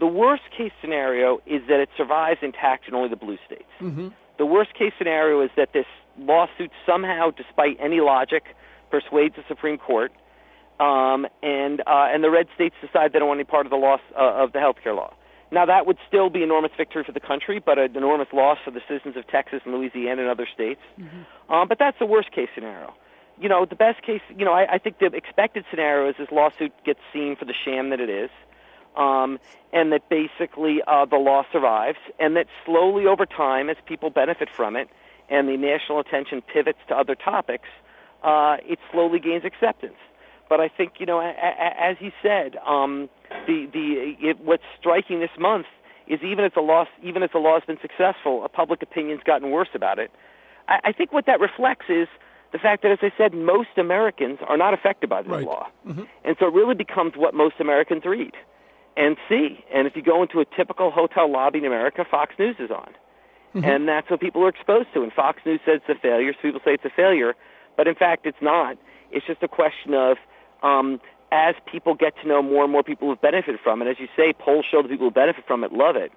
The 0.00 0.06
worst 0.06 0.44
case 0.56 0.72
scenario 0.80 1.40
is 1.46 1.60
that 1.68 1.78
it 1.78 1.90
survives 1.96 2.40
intact 2.42 2.88
in 2.88 2.94
only 2.94 3.10
the 3.10 3.16
blue 3.16 3.38
states. 3.46 3.68
Mm-hmm. 3.80 4.08
The 4.38 4.46
worst 4.46 4.72
case 4.74 4.92
scenario 4.96 5.42
is 5.42 5.50
that 5.56 5.74
this 5.74 5.86
lawsuit 6.18 6.70
somehow, 6.86 7.30
despite 7.30 7.76
any 7.80 8.00
logic, 8.00 8.44
persuades 8.90 9.36
the 9.36 9.44
Supreme 9.48 9.78
Court, 9.78 10.12
um, 10.80 11.26
and 11.42 11.80
uh, 11.80 12.08
and 12.12 12.22
the 12.22 12.30
red 12.30 12.46
states 12.54 12.74
decide 12.80 13.12
they 13.12 13.18
don't 13.18 13.28
want 13.28 13.38
any 13.38 13.44
part 13.44 13.66
of 13.66 13.70
the 13.70 13.76
loss 13.76 14.00
uh, 14.18 14.42
of 14.44 14.52
the 14.52 14.60
health 14.60 14.76
care 14.82 14.94
law. 14.94 15.14
Now 15.50 15.66
that 15.66 15.86
would 15.86 15.98
still 16.08 16.30
be 16.30 16.42
enormous 16.42 16.72
victory 16.76 17.04
for 17.04 17.12
the 17.12 17.20
country, 17.20 17.62
but 17.64 17.78
an 17.78 17.94
enormous 17.94 18.28
loss 18.32 18.58
for 18.64 18.70
the 18.70 18.80
citizens 18.88 19.16
of 19.16 19.26
Texas 19.26 19.60
and 19.64 19.74
Louisiana 19.74 20.22
and 20.22 20.30
other 20.30 20.48
states. 20.52 20.80
Mm-hmm. 20.98 21.52
Um, 21.52 21.68
but 21.68 21.78
that's 21.78 21.98
the 21.98 22.06
worst 22.06 22.32
case 22.32 22.48
scenario. 22.54 22.94
You 23.38 23.48
know, 23.48 23.66
the 23.66 23.76
best 23.76 24.02
case, 24.02 24.22
you 24.36 24.44
know, 24.44 24.52
I, 24.52 24.74
I 24.74 24.78
think 24.78 24.98
the 24.98 25.06
expected 25.06 25.64
scenario 25.70 26.08
is 26.08 26.16
this 26.18 26.30
lawsuit 26.30 26.72
gets 26.84 27.00
seen 27.12 27.36
for 27.36 27.44
the 27.44 27.54
sham 27.64 27.90
that 27.90 28.00
it 28.00 28.08
is, 28.08 28.30
um, 28.96 29.38
and 29.72 29.92
that 29.92 30.08
basically 30.08 30.80
uh, 30.86 31.04
the 31.04 31.16
law 31.16 31.44
survives, 31.52 31.98
and 32.18 32.36
that 32.36 32.46
slowly 32.64 33.06
over 33.06 33.26
time, 33.26 33.68
as 33.68 33.76
people 33.84 34.10
benefit 34.10 34.48
from 34.48 34.76
it, 34.76 34.88
and 35.28 35.48
the 35.48 35.56
national 35.56 36.00
attention 36.00 36.42
pivots 36.42 36.78
to 36.88 36.94
other 36.94 37.14
topics, 37.14 37.68
uh, 38.22 38.56
it 38.64 38.78
slowly 38.90 39.18
gains 39.18 39.44
acceptance. 39.44 39.96
But 40.48 40.60
I 40.60 40.68
think, 40.68 40.94
you 40.98 41.06
know, 41.06 41.20
a, 41.20 41.30
a, 41.30 41.82
as 41.90 41.96
he 41.98 42.12
said, 42.22 42.56
um, 42.66 43.08
the 43.46 43.66
the 43.72 44.14
it, 44.20 44.40
what's 44.40 44.62
striking 44.78 45.20
this 45.20 45.30
month 45.38 45.66
is 46.06 46.20
even 46.22 46.44
if 46.44 46.54
the 46.54 46.60
law 46.60 46.84
even 47.02 47.22
if 47.22 47.32
the 47.32 47.38
law 47.38 47.54
has 47.54 47.64
been 47.66 47.78
successful, 47.80 48.44
a 48.44 48.48
public 48.48 48.82
opinion's 48.82 49.22
gotten 49.24 49.50
worse 49.50 49.70
about 49.74 49.98
it. 49.98 50.10
I, 50.68 50.80
I 50.84 50.92
think 50.92 51.12
what 51.12 51.26
that 51.26 51.40
reflects 51.40 51.86
is 51.88 52.08
the 52.52 52.58
fact 52.58 52.82
that, 52.82 52.92
as 52.92 52.98
I 53.00 53.12
said, 53.16 53.32
most 53.32 53.78
Americans 53.78 54.40
are 54.46 54.58
not 54.58 54.74
affected 54.74 55.08
by 55.08 55.22
this 55.22 55.32
right. 55.32 55.46
law, 55.46 55.68
mm-hmm. 55.88 56.02
and 56.22 56.36
so 56.38 56.48
it 56.48 56.52
really 56.52 56.74
becomes 56.74 57.14
what 57.16 57.32
most 57.34 57.54
Americans 57.58 58.04
read 58.04 58.34
and 58.94 59.16
see. 59.28 59.64
And 59.72 59.86
if 59.86 59.96
you 59.96 60.02
go 60.02 60.20
into 60.20 60.40
a 60.40 60.44
typical 60.44 60.90
hotel 60.90 61.32
lobby 61.32 61.60
in 61.60 61.64
America, 61.64 62.04
Fox 62.10 62.34
News 62.38 62.56
is 62.58 62.70
on, 62.70 62.92
mm-hmm. 63.54 63.64
and 63.64 63.88
that's 63.88 64.10
what 64.10 64.20
people 64.20 64.44
are 64.44 64.48
exposed 64.48 64.88
to. 64.94 65.02
And 65.02 65.12
Fox 65.12 65.40
News 65.44 65.60
says 65.64 65.80
it's 65.86 65.98
a 65.98 66.00
failure, 66.00 66.32
so 66.32 66.38
people 66.42 66.60
say 66.64 66.74
it's 66.74 66.84
a 66.84 66.90
failure, 66.94 67.34
but 67.76 67.86
in 67.86 67.94
fact, 67.94 68.26
it's 68.26 68.40
not. 68.40 68.76
It's 69.10 69.26
just 69.26 69.42
a 69.42 69.48
question 69.48 69.94
of 69.94 70.16
um, 70.62 71.00
as 71.32 71.54
people 71.70 71.94
get 71.94 72.14
to 72.22 72.28
know 72.28 72.42
more 72.42 72.64
and 72.64 72.72
more 72.72 72.82
people 72.82 73.08
who 73.08 73.16
benefit 73.16 73.56
from 73.62 73.82
it, 73.82 73.88
as 73.88 73.96
you 73.98 74.08
say, 74.16 74.32
polls 74.32 74.66
show 74.70 74.82
the 74.82 74.88
people 74.88 75.06
who 75.06 75.10
benefit 75.10 75.46
from 75.46 75.64
it 75.64 75.72
love 75.72 75.96
it. 75.96 76.12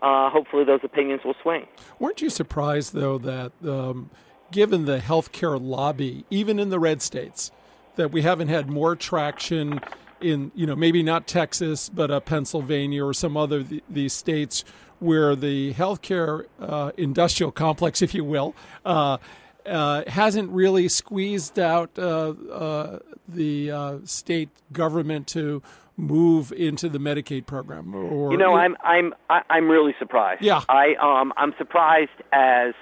Uh, 0.00 0.30
hopefully, 0.30 0.64
those 0.64 0.80
opinions 0.84 1.22
will 1.24 1.34
swing. 1.42 1.66
Weren't 1.98 2.22
you 2.22 2.30
surprised, 2.30 2.92
though, 2.92 3.18
that 3.18 3.52
um, 3.66 4.10
given 4.52 4.84
the 4.84 4.98
healthcare 4.98 5.60
lobby, 5.60 6.24
even 6.30 6.60
in 6.60 6.68
the 6.68 6.78
red 6.78 7.02
states, 7.02 7.50
that 7.96 8.12
we 8.12 8.22
haven't 8.22 8.48
had 8.48 8.70
more 8.70 8.94
traction 8.94 9.80
in, 10.20 10.52
you 10.54 10.66
know, 10.66 10.76
maybe 10.76 11.02
not 11.02 11.26
Texas, 11.26 11.88
but 11.88 12.10
uh, 12.10 12.20
Pennsylvania 12.20 13.04
or 13.04 13.12
some 13.12 13.36
other 13.36 13.62
th- 13.62 13.82
these 13.88 14.12
states 14.12 14.64
where 15.00 15.36
the 15.36 15.74
healthcare 15.74 16.46
uh, 16.60 16.92
industrial 16.96 17.52
complex, 17.52 18.02
if 18.02 18.14
you 18.14 18.24
will, 18.24 18.54
uh, 18.84 19.18
uh, 19.66 20.02
hasn't 20.06 20.50
really 20.50 20.88
squeezed 20.88 21.58
out 21.58 21.90
uh, 21.98 22.30
uh, 22.50 22.98
the 23.28 23.70
uh, 23.70 23.98
state 24.04 24.48
government 24.72 25.26
to 25.28 25.62
move 25.96 26.52
into 26.52 26.88
the 26.88 26.98
Medicaid 26.98 27.46
program. 27.46 27.94
Or 27.94 28.30
you 28.32 28.38
know, 28.38 28.54
I'm 28.54 28.76
I'm 28.82 29.12
I'm 29.28 29.68
really 29.68 29.94
surprised. 29.98 30.42
Yeah, 30.42 30.62
I 30.68 30.94
um 31.00 31.32
I'm 31.36 31.52
surprised 31.58 32.10
as 32.32 32.74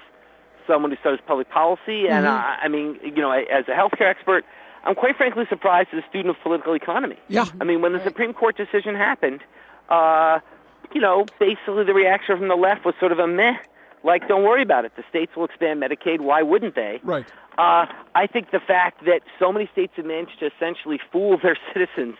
someone 0.66 0.90
who 0.90 0.96
studies 0.98 1.20
public 1.26 1.50
policy, 1.50 2.06
and 2.08 2.26
mm-hmm. 2.26 2.26
I, 2.26 2.58
I 2.62 2.68
mean, 2.68 2.98
you 3.02 3.22
know, 3.22 3.30
as 3.30 3.64
a 3.68 3.72
healthcare 3.72 4.10
expert, 4.10 4.44
I'm 4.84 4.94
quite 4.94 5.16
frankly 5.16 5.44
surprised 5.48 5.88
as 5.92 6.04
a 6.04 6.08
student 6.08 6.36
of 6.36 6.42
political 6.42 6.74
economy. 6.74 7.16
Yeah, 7.28 7.46
I 7.60 7.64
mean, 7.64 7.80
when 7.80 7.92
the 7.92 8.04
Supreme 8.04 8.34
Court 8.34 8.56
decision 8.56 8.94
happened, 8.94 9.40
uh, 9.88 10.40
you 10.96 11.02
know, 11.02 11.26
basically 11.38 11.84
the 11.84 11.92
reaction 11.92 12.38
from 12.38 12.48
the 12.48 12.56
left 12.56 12.86
was 12.86 12.94
sort 12.98 13.12
of 13.12 13.18
a 13.18 13.26
meh 13.26 13.56
like, 14.06 14.28
don't 14.28 14.44
worry 14.44 14.62
about 14.62 14.84
it. 14.84 14.92
The 14.96 15.02
states 15.10 15.32
will 15.36 15.44
expand 15.44 15.82
Medicaid. 15.82 16.20
Why 16.20 16.40
wouldn't 16.40 16.76
they? 16.76 17.00
Right. 17.02 17.26
Uh, 17.58 17.86
I 18.14 18.26
think 18.32 18.52
the 18.52 18.60
fact 18.60 19.04
that 19.04 19.22
so 19.38 19.52
many 19.52 19.68
states 19.72 19.94
have 19.96 20.06
managed 20.06 20.38
to 20.38 20.46
essentially 20.46 21.00
fool 21.10 21.38
their 21.42 21.58
citizens 21.72 22.16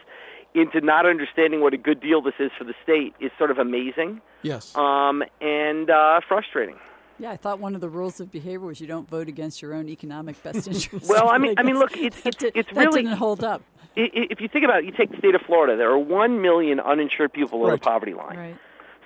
into 0.55 0.81
not 0.81 1.07
understanding 1.07 1.61
what 1.61 1.75
a 1.75 1.77
good 1.77 2.01
deal 2.01 2.21
this 2.21 2.35
is 2.41 2.51
for 2.59 2.65
the 2.65 2.75
state 2.83 3.15
is 3.21 3.31
sort 3.39 3.51
of 3.53 3.59
amazing. 3.59 4.21
Yes. 4.43 4.75
Um, 4.75 5.23
and 5.41 5.89
uh, 5.89 6.21
frustrating. 6.27 6.77
Yeah, 7.19 7.31
I 7.31 7.37
thought 7.37 7.61
one 7.61 7.75
of 7.75 7.81
the 7.81 7.89
rules 7.89 8.21
of 8.21 8.33
behavior 8.33 8.61
was 8.61 8.81
you 8.81 8.87
don't 8.87 9.09
vote 9.09 9.29
against 9.29 9.63
your 9.63 9.73
own 9.73 9.89
economic 9.89 10.43
best 10.43 10.67
interest. 10.67 11.09
well, 11.09 11.29
I 11.29 11.39
mean, 11.39 11.55
I 11.59 11.63
mean, 11.63 11.79
look, 11.79 11.97
it's 11.97 12.19
it's, 12.25 12.43
it's 12.43 12.69
that 12.73 12.77
really 12.77 13.03
didn't 13.03 13.17
hold 13.17 13.45
up. 13.45 13.63
If 13.95 14.43
you 14.43 14.49
think 14.49 14.65
about 14.65 14.81
it, 14.81 14.85
you 14.85 14.93
take 14.93 15.11
the 15.11 15.17
state 15.17 15.35
of 15.35 15.41
Florida. 15.43 15.77
There 15.77 15.91
are 15.91 15.99
one 15.99 16.43
million 16.43 16.81
uninsured 16.81 17.33
people 17.33 17.59
below 17.59 17.71
right. 17.71 17.81
the 17.81 17.85
poverty 17.85 18.13
line. 18.13 18.37
Right. 18.37 18.57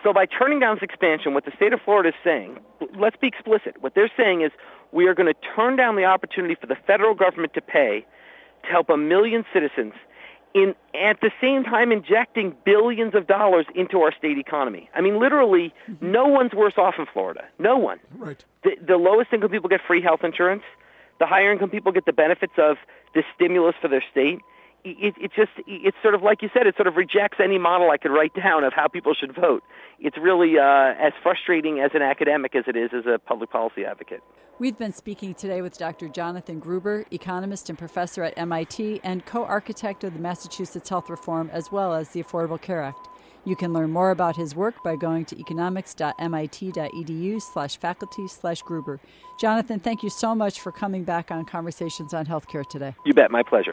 So 0.02 0.12
by 0.12 0.26
turning 0.26 0.60
down 0.60 0.76
this 0.76 0.82
expansion, 0.82 1.34
what 1.34 1.44
the 1.44 1.52
state 1.56 1.72
of 1.72 1.80
Florida 1.84 2.10
is 2.10 2.14
saying, 2.24 2.58
let's 2.96 3.16
be 3.16 3.26
explicit. 3.26 3.76
What 3.80 3.94
they're 3.94 4.10
saying 4.16 4.42
is 4.42 4.50
we 4.92 5.06
are 5.06 5.14
going 5.14 5.32
to 5.32 5.38
turn 5.54 5.76
down 5.76 5.96
the 5.96 6.04
opportunity 6.04 6.54
for 6.54 6.66
the 6.66 6.76
federal 6.86 7.14
government 7.14 7.54
to 7.54 7.60
pay 7.60 8.06
to 8.62 8.68
help 8.68 8.88
a 8.88 8.96
million 8.96 9.44
citizens 9.52 9.92
in 10.52 10.74
at 10.94 11.20
the 11.20 11.30
same 11.40 11.62
time 11.62 11.92
injecting 11.92 12.54
billions 12.64 13.14
of 13.14 13.26
dollars 13.26 13.66
into 13.74 14.00
our 14.00 14.12
state 14.12 14.38
economy. 14.38 14.90
I 14.94 15.00
mean 15.00 15.20
literally 15.20 15.72
no 16.00 16.26
one's 16.26 16.52
worse 16.52 16.74
off 16.76 16.94
in 16.98 17.06
Florida. 17.12 17.44
No 17.58 17.78
one. 17.78 18.00
Right. 18.16 18.44
The, 18.64 18.76
the 18.84 18.96
lowest 18.96 19.32
income 19.32 19.50
people 19.50 19.68
get 19.68 19.80
free 19.86 20.02
health 20.02 20.24
insurance. 20.24 20.64
The 21.20 21.26
higher 21.26 21.52
income 21.52 21.70
people 21.70 21.92
get 21.92 22.06
the 22.06 22.12
benefits 22.12 22.54
of 22.58 22.78
the 23.14 23.22
stimulus 23.34 23.76
for 23.80 23.88
their 23.88 24.02
state 24.10 24.40
it, 24.84 25.14
it 25.20 25.32
just 25.34 25.50
it's 25.66 25.96
sort 26.02 26.14
of 26.14 26.22
like 26.22 26.42
you 26.42 26.50
said 26.52 26.66
it 26.66 26.76
sort 26.76 26.86
of 26.86 26.96
rejects 26.96 27.38
any 27.42 27.58
model 27.58 27.90
I 27.90 27.96
could 27.96 28.10
write 28.10 28.34
down 28.34 28.64
of 28.64 28.72
how 28.72 28.88
people 28.88 29.14
should 29.14 29.34
vote. 29.34 29.62
It's 29.98 30.16
really 30.16 30.58
uh, 30.58 30.94
as 30.98 31.12
frustrating 31.22 31.80
as 31.80 31.90
an 31.94 32.02
academic 32.02 32.54
as 32.54 32.64
it 32.66 32.76
is 32.76 32.90
as 32.94 33.04
a 33.06 33.18
public 33.18 33.50
policy 33.50 33.84
advocate. 33.84 34.22
We've 34.58 34.76
been 34.76 34.92
speaking 34.92 35.34
today 35.34 35.62
with 35.62 35.78
Dr. 35.78 36.08
Jonathan 36.08 36.58
Gruber, 36.58 37.06
economist 37.10 37.70
and 37.70 37.78
professor 37.78 38.24
at 38.24 38.36
MIT 38.36 39.00
and 39.02 39.24
co-architect 39.24 40.04
of 40.04 40.12
the 40.12 40.20
Massachusetts 40.20 40.88
Health 40.88 41.08
Reform 41.08 41.48
as 41.52 41.72
well 41.72 41.94
as 41.94 42.10
the 42.10 42.22
Affordable 42.22 42.60
Care 42.60 42.82
Act. 42.82 43.08
You 43.46 43.56
can 43.56 43.72
learn 43.72 43.90
more 43.90 44.10
about 44.10 44.36
his 44.36 44.54
work 44.54 44.74
by 44.84 44.96
going 44.96 45.24
to 45.26 45.40
economics.mit.edu 45.40 47.40
slash 47.40 47.78
faculty 47.78 48.28
slash 48.28 48.60
Gruber. 48.60 49.00
Jonathan, 49.38 49.80
thank 49.80 50.02
you 50.02 50.10
so 50.10 50.34
much 50.34 50.60
for 50.60 50.72
coming 50.72 51.04
back 51.04 51.30
on 51.30 51.46
Conversations 51.46 52.12
on 52.12 52.26
Healthcare 52.26 52.68
today. 52.68 52.94
You 53.06 53.14
bet. 53.14 53.30
My 53.30 53.42
pleasure. 53.42 53.72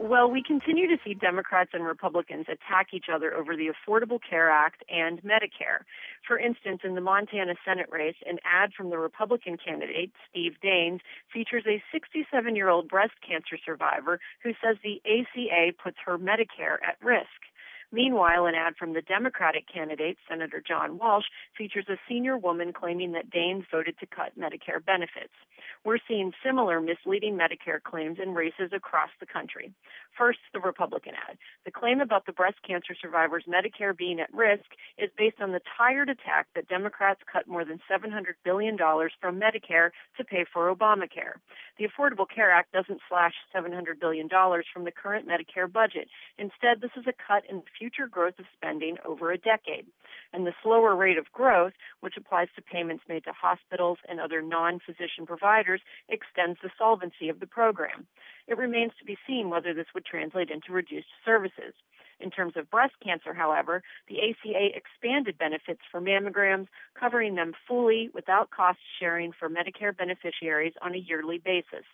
Well, 0.00 0.30
we 0.30 0.44
continue 0.44 0.86
to 0.86 0.96
see 1.04 1.14
Democrats 1.14 1.70
and 1.72 1.84
Republicans 1.84 2.46
attack 2.48 2.94
each 2.94 3.06
other 3.12 3.34
over 3.34 3.56
the 3.56 3.66
Affordable 3.66 4.20
Care 4.22 4.48
Act 4.48 4.84
and 4.88 5.20
Medicare. 5.24 5.82
For 6.24 6.38
instance, 6.38 6.82
in 6.84 6.94
the 6.94 7.00
Montana 7.00 7.54
Senate 7.66 7.88
race, 7.90 8.14
an 8.24 8.38
ad 8.44 8.70
from 8.76 8.90
the 8.90 8.98
Republican 8.98 9.56
candidate, 9.56 10.12
Steve 10.30 10.54
Daines, 10.62 11.00
features 11.34 11.64
a 11.66 11.82
67 11.90 12.54
year 12.54 12.68
old 12.68 12.88
breast 12.88 13.14
cancer 13.26 13.58
survivor 13.66 14.20
who 14.44 14.52
says 14.62 14.76
the 14.84 15.02
ACA 15.04 15.72
puts 15.82 15.96
her 16.06 16.16
Medicare 16.16 16.78
at 16.86 16.96
risk. 17.02 17.47
Meanwhile, 17.90 18.46
an 18.46 18.54
ad 18.54 18.76
from 18.76 18.92
the 18.92 19.00
Democratic 19.00 19.64
candidate, 19.66 20.18
Senator 20.28 20.62
John 20.66 20.98
Walsh, 20.98 21.24
features 21.56 21.86
a 21.88 21.96
senior 22.06 22.36
woman 22.36 22.72
claiming 22.72 23.12
that 23.12 23.30
Daines 23.30 23.64
voted 23.70 23.98
to 23.98 24.06
cut 24.06 24.38
Medicare 24.38 24.84
benefits. 24.84 25.32
We're 25.84 25.98
seeing 26.06 26.32
similar 26.44 26.80
misleading 26.80 27.38
Medicare 27.38 27.82
claims 27.82 28.18
in 28.22 28.34
races 28.34 28.72
across 28.74 29.08
the 29.20 29.26
country. 29.26 29.72
First, 30.16 30.40
the 30.52 30.60
Republican 30.60 31.14
ad. 31.28 31.38
The 31.64 31.70
claim 31.70 32.00
about 32.00 32.26
the 32.26 32.32
breast 32.32 32.58
cancer 32.66 32.94
survivors' 33.00 33.44
Medicare 33.48 33.96
being 33.96 34.20
at 34.20 34.32
risk 34.34 34.66
is 34.98 35.10
based 35.16 35.40
on 35.40 35.52
the 35.52 35.60
tired 35.78 36.10
attack 36.10 36.48
that 36.54 36.68
Democrats 36.68 37.20
cut 37.30 37.48
more 37.48 37.64
than 37.64 37.80
$700 37.90 38.34
billion 38.44 38.76
from 38.76 39.40
Medicare 39.40 39.90
to 40.18 40.24
pay 40.24 40.44
for 40.52 40.74
Obamacare. 40.74 41.40
The 41.78 41.86
Affordable 41.86 42.26
Care 42.28 42.50
Act 42.50 42.72
doesn't 42.72 43.00
slash 43.08 43.34
$700 43.54 44.00
billion 44.00 44.28
from 44.28 44.84
the 44.84 44.92
current 44.92 45.28
Medicare 45.28 45.72
budget. 45.72 46.08
Instead, 46.36 46.80
this 46.80 46.90
is 46.96 47.06
a 47.06 47.12
cut 47.12 47.44
in 47.48 47.62
future 47.78 48.06
growth 48.06 48.38
of 48.38 48.46
spending 48.56 48.96
over 49.04 49.32
a 49.32 49.38
decade. 49.38 49.86
And 50.32 50.46
the 50.46 50.54
slower 50.62 50.96
rate 50.96 51.18
of 51.18 51.32
growth, 51.32 51.72
which 52.00 52.16
applies 52.16 52.48
to 52.56 52.62
payments 52.62 53.04
made 53.08 53.24
to 53.24 53.32
hospitals 53.32 53.98
and 54.08 54.20
other 54.20 54.42
non 54.42 54.80
physician 54.84 55.26
providers, 55.26 55.80
extends 56.08 56.58
the 56.62 56.70
solvency 56.76 57.28
of 57.28 57.40
the 57.40 57.46
program. 57.46 58.06
It 58.46 58.58
remains 58.58 58.92
to 58.98 59.04
be 59.04 59.18
seen 59.26 59.50
whether 59.50 59.72
this 59.74 59.86
would 59.94 60.04
translate 60.04 60.50
into 60.50 60.72
reduced 60.72 61.08
services. 61.24 61.74
In 62.20 62.30
terms 62.30 62.54
of 62.56 62.70
breast 62.70 62.94
cancer, 63.02 63.32
however, 63.32 63.82
the 64.08 64.18
ACA 64.18 64.76
expanded 64.76 65.38
benefits 65.38 65.82
for 65.90 66.00
mammograms, 66.00 66.66
covering 66.98 67.36
them 67.36 67.52
fully 67.66 68.10
without 68.12 68.50
cost 68.50 68.80
sharing 68.98 69.32
for 69.32 69.48
Medicare 69.48 69.96
beneficiaries 69.96 70.74
on 70.82 70.94
a 70.94 70.98
yearly 70.98 71.38
basis 71.38 71.84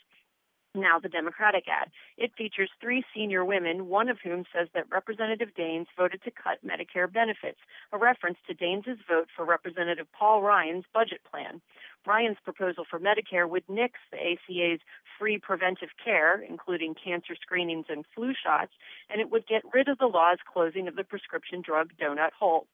now 0.75 0.99
the 0.99 1.09
Democratic 1.09 1.65
ad. 1.69 1.91
It 2.17 2.33
features 2.37 2.71
three 2.81 3.05
senior 3.15 3.45
women, 3.45 3.89
one 3.89 4.09
of 4.09 4.19
whom 4.23 4.45
says 4.53 4.69
that 4.75 4.91
Representative 4.91 5.51
Daines 5.57 5.87
voted 5.97 6.23
to 6.25 6.31
cut 6.31 6.65
Medicare 6.65 7.11
benefits, 7.11 7.59
a 7.93 7.99
reference 7.99 8.39
to 8.47 8.55
Daines' 8.55 8.99
vote 9.09 9.29
for 9.35 9.45
Representative 9.45 10.07
Paul 10.13 10.43
Ryan's 10.43 10.85
budget 10.93 11.21
plan. 11.31 11.61
Ryan's 12.07 12.37
proposal 12.45 12.85
for 12.89 13.01
Medicare 13.01 13.49
would 13.49 13.65
nix 13.69 13.95
the 14.11 14.19
ACA's 14.19 14.81
free 15.19 15.39
preventive 15.39 15.91
care, 16.03 16.43
including 16.43 16.95
cancer 16.95 17.35
screenings 17.41 17.87
and 17.89 18.05
flu 18.15 18.33
shots, 18.35 18.73
and 19.09 19.21
it 19.21 19.31
would 19.31 19.47
get 19.47 19.63
rid 19.73 19.89
of 19.89 19.99
the 19.99 20.07
law's 20.07 20.39
closing 20.53 20.87
of 20.89 20.97
the 20.97 21.05
prescription 21.05 21.63
drug 21.63 21.93
donut 22.01 22.33
hole 22.39 22.67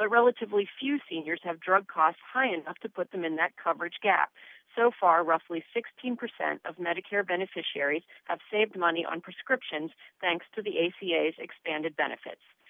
but 0.00 0.10
relatively 0.10 0.66
few 0.80 0.98
seniors 1.10 1.40
have 1.44 1.60
drug 1.60 1.86
costs 1.86 2.20
high 2.32 2.48
enough 2.48 2.78
to 2.78 2.88
put 2.88 3.12
them 3.12 3.22
in 3.22 3.36
that 3.36 3.52
coverage 3.62 4.00
gap. 4.02 4.30
So 4.74 4.90
far, 4.98 5.22
roughly 5.22 5.62
16% 5.76 6.16
of 6.64 6.76
Medicare 6.76 7.26
beneficiaries 7.26 8.02
have 8.24 8.38
saved 8.50 8.78
money 8.78 9.04
on 9.04 9.20
prescriptions 9.20 9.90
thanks 10.22 10.46
to 10.54 10.62
the 10.62 10.78
ACA's 10.78 11.34
expanded 11.38 11.96
benefits. 11.96 12.40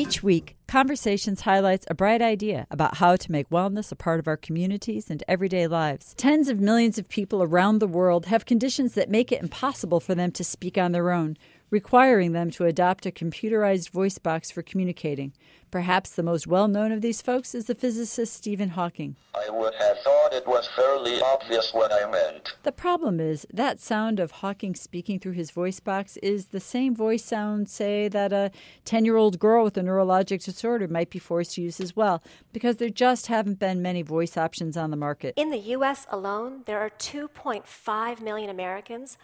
Each 0.00 0.22
week, 0.22 0.56
Conversations 0.70 1.40
highlights 1.40 1.84
a 1.90 1.96
bright 1.96 2.22
idea 2.22 2.64
about 2.70 2.98
how 2.98 3.16
to 3.16 3.32
make 3.32 3.50
wellness 3.50 3.90
a 3.90 3.96
part 3.96 4.20
of 4.20 4.28
our 4.28 4.36
communities 4.36 5.10
and 5.10 5.20
everyday 5.26 5.66
lives. 5.66 6.14
Tens 6.16 6.48
of 6.48 6.60
millions 6.60 6.96
of 6.96 7.08
people 7.08 7.42
around 7.42 7.80
the 7.80 7.88
world 7.88 8.26
have 8.26 8.44
conditions 8.46 8.94
that 8.94 9.10
make 9.10 9.32
it 9.32 9.42
impossible 9.42 9.98
for 9.98 10.14
them 10.14 10.30
to 10.30 10.44
speak 10.44 10.78
on 10.78 10.92
their 10.92 11.10
own, 11.10 11.36
requiring 11.70 12.32
them 12.32 12.50
to 12.50 12.64
adopt 12.64 13.06
a 13.06 13.10
computerized 13.10 13.90
voice 13.90 14.18
box 14.18 14.50
for 14.50 14.62
communicating. 14.62 15.32
Perhaps 15.70 16.10
the 16.10 16.22
most 16.24 16.48
well 16.48 16.66
known 16.66 16.90
of 16.90 17.00
these 17.00 17.22
folks 17.22 17.54
is 17.54 17.66
the 17.66 17.76
physicist 17.76 18.32
Stephen 18.32 18.70
Hawking. 18.70 19.14
I 19.34 19.48
would 19.50 19.74
have 19.74 19.98
thought 20.00 20.32
it 20.32 20.46
was 20.46 20.68
fairly 20.74 21.20
obvious 21.22 21.72
what 21.72 21.92
I 21.92 22.10
meant. 22.10 22.56
The 22.64 22.72
problem 22.72 23.20
is 23.20 23.46
that 23.52 23.78
sound 23.78 24.18
of 24.18 24.32
Hawking 24.32 24.74
speaking 24.74 25.20
through 25.20 25.32
his 25.32 25.52
voice 25.52 25.78
box 25.78 26.16
is 26.18 26.46
the 26.46 26.58
same 26.58 26.96
voice 26.96 27.24
sound, 27.24 27.68
say, 27.68 28.08
that 28.08 28.32
a 28.32 28.50
10 28.84 29.04
year 29.04 29.16
old 29.16 29.38
girl 29.38 29.62
with 29.62 29.76
a 29.76 29.82
neurologic 29.82 30.44
disorder 30.44 30.88
might 30.88 31.10
be 31.10 31.20
forced 31.20 31.54
to 31.54 31.62
use 31.62 31.80
as 31.80 31.94
well, 31.94 32.20
because 32.52 32.76
there 32.76 32.88
just 32.88 33.28
haven't 33.28 33.60
been 33.60 33.80
many 33.80 34.02
voice 34.02 34.36
options 34.36 34.76
on 34.76 34.90
the 34.90 34.96
market. 34.96 35.34
In 35.36 35.50
the 35.50 35.58
U.S. 35.58 36.06
alone, 36.10 36.62
there 36.66 36.80
are 36.80 36.90
2.5 36.90 38.20
million 38.20 38.50
Americans 38.50 39.16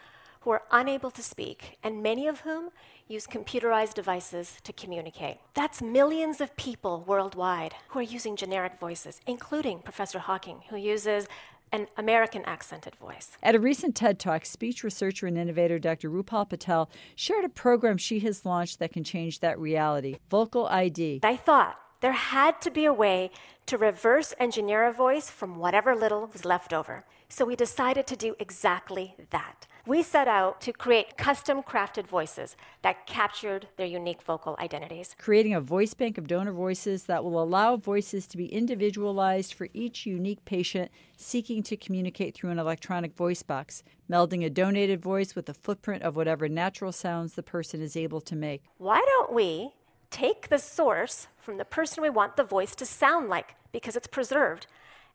who 0.47 0.53
are 0.53 0.63
unable 0.71 1.11
to 1.11 1.25
speak, 1.25 1.77
and 1.83 2.01
many 2.01 2.29
of 2.29 2.43
whom 2.43 2.71
use 3.09 3.27
computerized 3.27 3.95
devices 3.95 4.59
to 4.63 4.73
communicate. 4.73 5.39
That's 5.55 5.83
millions 5.83 6.41
of 6.41 6.57
people 6.57 7.03
worldwide 7.05 7.75
who 7.89 7.99
are 7.99 8.03
using 8.03 8.37
generic 8.37 8.79
voices, 8.79 9.21
including 9.27 9.81
Professor 9.81 10.21
Hawking, 10.21 10.61
who 10.69 10.77
uses 10.77 11.27
an 11.73 11.89
American 11.97 12.45
accented 12.45 12.95
voice. 12.95 13.37
At 13.43 13.57
a 13.57 13.59
recent 13.59 13.97
TED 13.97 14.21
Talk, 14.21 14.47
speech 14.47 14.85
researcher 14.85 15.27
and 15.27 15.37
innovator 15.37 15.81
Dr. 15.81 16.09
Rupal 16.09 16.49
Patel 16.49 16.89
shared 17.17 17.45
a 17.45 17.49
program 17.49 17.99
she 17.99 18.21
has 18.21 18.47
launched 18.47 18.79
that 18.79 18.93
can 18.93 19.03
change 19.03 19.41
that 19.41 19.59
reality 19.59 20.19
Vocal 20.31 20.69
ID. 20.69 21.23
I 21.25 21.35
thought 21.35 21.77
there 22.01 22.13
had 22.13 22.61
to 22.61 22.71
be 22.71 22.85
a 22.85 22.93
way 22.93 23.33
to 23.67 23.77
reverse 23.77 24.33
engineer 24.39 24.85
a 24.85 24.93
voice 24.93 25.29
from 25.29 25.57
whatever 25.57 25.97
little 25.97 26.31
was 26.33 26.45
left 26.45 26.73
over. 26.73 27.05
So 27.29 27.45
we 27.45 27.57
decided 27.57 28.07
to 28.07 28.17
do 28.17 28.37
exactly 28.39 29.17
that 29.31 29.67
we 29.87 30.03
set 30.03 30.27
out 30.27 30.61
to 30.62 30.73
create 30.73 31.17
custom 31.17 31.62
crafted 31.62 32.09
voices 32.09 32.57
that 32.83 33.07
captured 33.07 33.69
their 33.77 33.87
unique 33.87 34.21
vocal 34.21 34.57
identities. 34.59 35.15
Creating 35.17 35.55
a 35.55 35.61
voice 35.61 35.95
bank 35.95 36.19
of 36.19 36.27
donor 36.27 36.53
voices 36.53 37.05
that 37.05 37.23
will 37.23 37.41
allow 37.41 37.77
voices 37.77 38.27
to 38.27 38.37
be 38.37 38.47
individualized 38.47 39.55
for 39.55 39.69
each 39.73 40.05
unique 40.05 40.45
patient 40.45 40.91
seeking 41.17 41.62
to 41.62 41.77
communicate 41.77 42.35
through 42.35 42.51
an 42.51 42.59
electronic 42.59 43.15
voice 43.15 43.45
box, 43.45 43.85
melding 44.11 44.45
a 44.45 44.51
donated 44.51 45.01
voice 45.01 45.37
with 45.37 45.49
a 45.49 45.55
footprint 45.55 46.03
of 46.03 46.17
whatever 46.17 46.49
natural 46.49 46.91
sounds 46.91 47.35
the 47.35 47.43
person 47.43 47.81
is 47.81 47.97
able 47.97 48.21
to 48.21 48.35
make. 48.35 48.65
Why 48.79 49.01
don't 49.07 49.33
we 49.33 49.71
take 50.11 50.49
the 50.49 50.59
source 50.59 51.29
from 51.39 51.59
the 51.59 51.65
person 51.65 52.03
we 52.03 52.11
want 52.11 52.37
the 52.37 52.45
voice 52.45 52.75
to 52.75 52.87
sound 52.87 53.29
like 53.29 53.55
because 53.71 53.95
it's 53.95 54.09
preserved? 54.09 54.67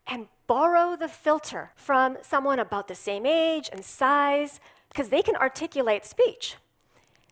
And 0.06 0.26
borrow 0.46 0.96
the 0.96 1.08
filter 1.08 1.70
from 1.74 2.18
someone 2.22 2.58
about 2.58 2.88
the 2.88 2.94
same 2.94 3.24
age 3.26 3.70
and 3.72 3.84
size, 3.84 4.60
because 4.88 5.08
they 5.08 5.22
can 5.22 5.36
articulate 5.36 6.04
speech. 6.04 6.56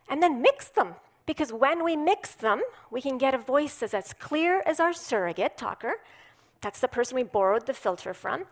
And 0.09 0.21
then 0.21 0.41
mix 0.41 0.69
them, 0.69 0.95
because 1.25 1.53
when 1.53 1.83
we 1.83 1.95
mix 1.95 2.33
them, 2.33 2.61
we 2.89 3.01
can 3.01 3.17
get 3.17 3.33
a 3.33 3.37
voice 3.37 3.77
that's 3.77 3.93
as 3.93 4.13
clear 4.13 4.63
as 4.65 4.79
our 4.79 4.93
surrogate 4.93 5.57
talker. 5.57 5.95
That's 6.61 6.79
the 6.79 6.87
person 6.87 7.15
we 7.15 7.23
borrowed 7.23 7.65
the 7.65 7.73
filter 7.73 8.13
from, 8.13 8.45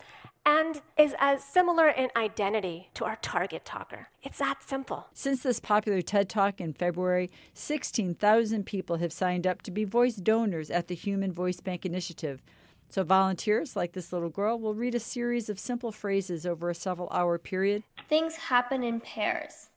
and 0.45 0.82
is 0.97 1.13
as 1.19 1.43
similar 1.43 1.89
in 1.89 2.10
identity 2.15 2.89
to 2.95 3.05
our 3.05 3.17
target 3.17 3.65
talker. 3.65 4.08
It's 4.23 4.39
that 4.39 4.63
simple. 4.63 5.08
Since 5.13 5.43
this 5.43 5.60
popular 5.60 6.01
TED 6.01 6.29
Talk 6.29 6.62
in 6.62 6.73
February, 6.73 7.29
16,000 7.53 8.65
people 8.65 8.97
have 8.97 9.13
signed 9.13 9.45
up 9.45 9.62
to 9.63 9.71
be 9.71 9.84
voice 9.84 10.15
donors 10.15 10.71
at 10.71 10.88
the 10.88 10.95
Human 10.95 11.32
Voice 11.32 11.60
Bank 11.60 11.86
Initiative. 11.86 12.41
So, 12.89 13.04
volunteers 13.04 13.75
like 13.75 13.93
this 13.93 14.12
little 14.12 14.30
girl 14.30 14.58
will 14.58 14.73
read 14.73 14.95
a 14.95 14.99
series 14.99 15.47
of 15.47 15.60
simple 15.60 15.91
phrases 15.91 16.45
over 16.45 16.69
a 16.69 16.75
several 16.75 17.08
hour 17.12 17.38
period. 17.38 17.84
Things 18.08 18.36
happen 18.36 18.84
in 18.84 18.99
pairs. 18.99 19.69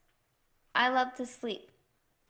I 0.73 0.89
love 0.89 1.15
to 1.17 1.25
sleep. 1.27 1.69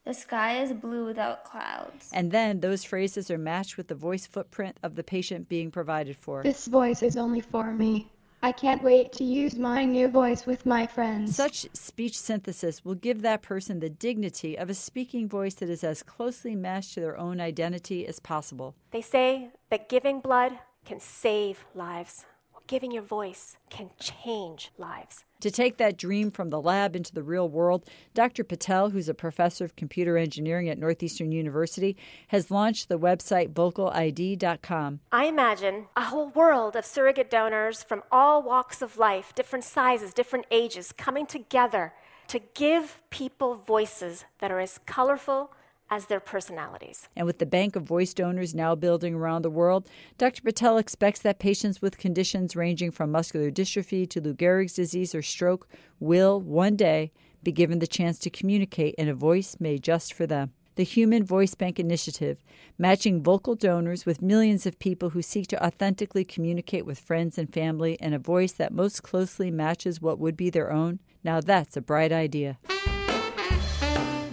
The 0.06 0.14
sky 0.14 0.62
is 0.62 0.74
blue 0.74 1.06
without 1.06 1.46
clouds. 1.46 2.12
And 2.14 2.32
then 2.32 2.60
those 2.60 2.84
phrases 2.84 3.32
are 3.32 3.38
matched 3.38 3.78
with 3.78 3.88
the 3.88 3.96
voice 3.96 4.28
footprint 4.28 4.78
of 4.84 4.96
the 4.96 5.04
patient 5.04 5.48
being 5.48 5.72
provided 5.72 6.18
for. 6.18 6.44
This 6.44 6.68
voice 6.68 7.02
is 7.02 7.16
only 7.16 7.40
for 7.40 7.72
me. 7.72 8.12
I 8.42 8.52
can't 8.52 8.84
wait 8.84 9.14
to 9.14 9.24
use 9.24 9.56
my 9.56 9.86
new 9.86 10.10
voice 10.10 10.46
with 10.46 10.66
my 10.66 10.86
friends. 10.86 11.34
Such 11.34 11.66
speech 11.72 12.20
synthesis 12.20 12.84
will 12.84 12.96
give 12.96 13.22
that 13.22 13.42
person 13.42 13.80
the 13.80 13.90
dignity 13.90 14.58
of 14.58 14.70
a 14.70 14.74
speaking 14.74 15.30
voice 15.30 15.54
that 15.56 15.70
is 15.70 15.86
as 15.86 16.04
closely 16.04 16.54
matched 16.54 16.96
to 16.96 17.00
their 17.00 17.18
own 17.18 17.40
identity 17.40 18.06
as 18.06 18.20
possible. 18.20 18.76
They 18.92 19.02
say 19.02 19.48
that 19.70 19.88
giving 19.88 20.20
blood 20.20 20.60
can 20.86 21.00
save 21.00 21.66
lives. 21.76 22.26
Giving 22.66 22.92
your 22.92 23.04
voice 23.04 23.58
can 23.70 23.90
change 24.00 24.72
lives. 24.78 25.26
To 25.42 25.52
take 25.52 25.76
that 25.78 25.98
dream 25.98 26.32
from 26.32 26.50
the 26.50 26.62
lab 26.62 26.96
into 26.96 27.14
the 27.14 27.22
real 27.22 27.50
world, 27.50 27.84
Dr. 28.14 28.46
Patel, 28.46 28.92
who's 28.92 29.10
a 29.10 29.14
professor 29.14 29.66
of 29.66 29.76
computer 29.76 30.18
engineering 30.18 30.70
at 30.70 30.78
Northeastern 30.78 31.34
University, 31.34 31.98
has 32.30 32.50
launched 32.50 32.88
the 32.88 32.98
website 32.98 33.52
vocalid.com. 33.52 35.02
I 35.12 35.26
imagine 35.26 35.88
a 35.98 36.06
whole 36.06 36.30
world 36.30 36.78
of 36.78 36.86
surrogate 36.86 37.30
donors 37.30 37.84
from 37.84 38.04
all 38.10 38.42
walks 38.42 38.82
of 38.82 38.98
life, 38.98 39.36
different 39.36 39.66
sizes, 39.66 40.14
different 40.14 40.46
ages, 40.50 40.94
coming 40.94 41.26
together 41.26 41.94
to 42.28 42.40
give 42.54 43.02
people 43.10 43.56
voices 43.56 44.24
that 44.40 44.52
are 44.52 44.62
as 44.62 44.80
colorful 44.86 45.52
as 45.94 46.08
their 46.08 46.20
personalities. 46.20 47.08
And 47.16 47.28
with 47.28 47.38
the 47.38 47.46
bank 47.46 47.76
of 47.76 47.84
voice 47.84 48.16
donors 48.16 48.56
now 48.56 48.74
building 48.74 49.14
around 49.14 49.44
the 49.44 49.52
world, 49.52 49.88
Dr. 50.18 50.42
Patel 50.42 50.80
expects 50.80 51.20
that 51.22 51.38
patients 51.38 51.84
with 51.84 52.00
conditions 52.00 52.56
ranging 52.56 52.90
from 52.90 53.12
muscular 53.12 53.52
dystrophy 53.52 54.10
to 54.10 54.20
Lou 54.20 54.34
Gehrig's 54.34 54.74
disease 54.74 55.14
or 55.14 55.22
stroke 55.22 55.68
will 56.00 56.42
one 56.42 56.76
day 56.76 57.12
be 57.44 57.52
given 57.52 57.78
the 57.78 57.86
chance 57.86 58.18
to 58.20 58.32
communicate 58.32 58.96
in 58.96 59.08
a 59.08 59.14
voice 59.14 59.58
made 59.60 59.84
just 59.84 60.16
for 60.16 60.26
them. 60.26 60.54
The 60.78 60.84
Human 60.84 61.24
Voice 61.24 61.54
Bank 61.54 61.80
Initiative, 61.80 62.40
matching 62.80 63.22
vocal 63.22 63.54
donors 63.54 64.08
with 64.08 64.24
millions 64.24 64.66
of 64.66 64.80
people 64.80 65.12
who 65.12 65.22
seek 65.22 65.46
to 65.50 65.64
authentically 65.64 66.26
communicate 66.26 66.88
with 66.88 67.00
friends 67.00 67.38
and 67.38 67.54
family 67.54 68.00
in 68.00 68.16
a 68.16 68.18
voice 68.18 68.54
that 68.54 68.74
most 68.74 69.04
closely 69.04 69.52
matches 69.52 70.02
what 70.02 70.18
would 70.18 70.36
be 70.36 70.50
their 70.50 70.72
own. 70.72 70.98
Now 71.24 71.40
that's 71.40 71.78
a 71.78 71.82
bright 71.82 72.12
idea. 72.12 72.58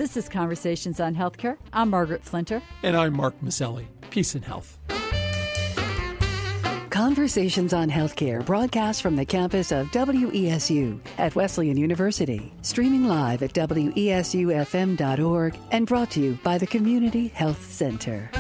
This 0.01 0.17
is 0.17 0.31
Conversations 0.31 0.99
on 0.99 1.15
Healthcare. 1.15 1.59
I'm 1.75 1.91
Margaret 1.91 2.25
Flinter. 2.25 2.63
And 2.83 2.97
I'm 2.97 3.15
Mark 3.15 3.39
Masselli. 3.43 3.85
Peace 4.09 4.35
and 4.35 4.43
health. 4.43 4.79
Conversations 6.89 7.75
on 7.75 7.91
Healthcare 7.91 8.43
broadcast 8.43 9.03
from 9.03 9.17
the 9.17 9.27
campus 9.27 9.73
of 9.73 9.89
WESU 9.89 11.01
at 11.19 11.35
Wesleyan 11.35 11.77
University, 11.77 12.51
streaming 12.63 13.05
live 13.05 13.43
at 13.43 13.53
WESUFM.org 13.53 13.89
and 15.71 15.87
brought 15.87 16.11
to 16.13 16.21
you 16.21 16.39
by 16.43 16.57
the 16.57 16.67
Community 16.67 17.29
Health 17.29 17.71
Center. 17.71 18.31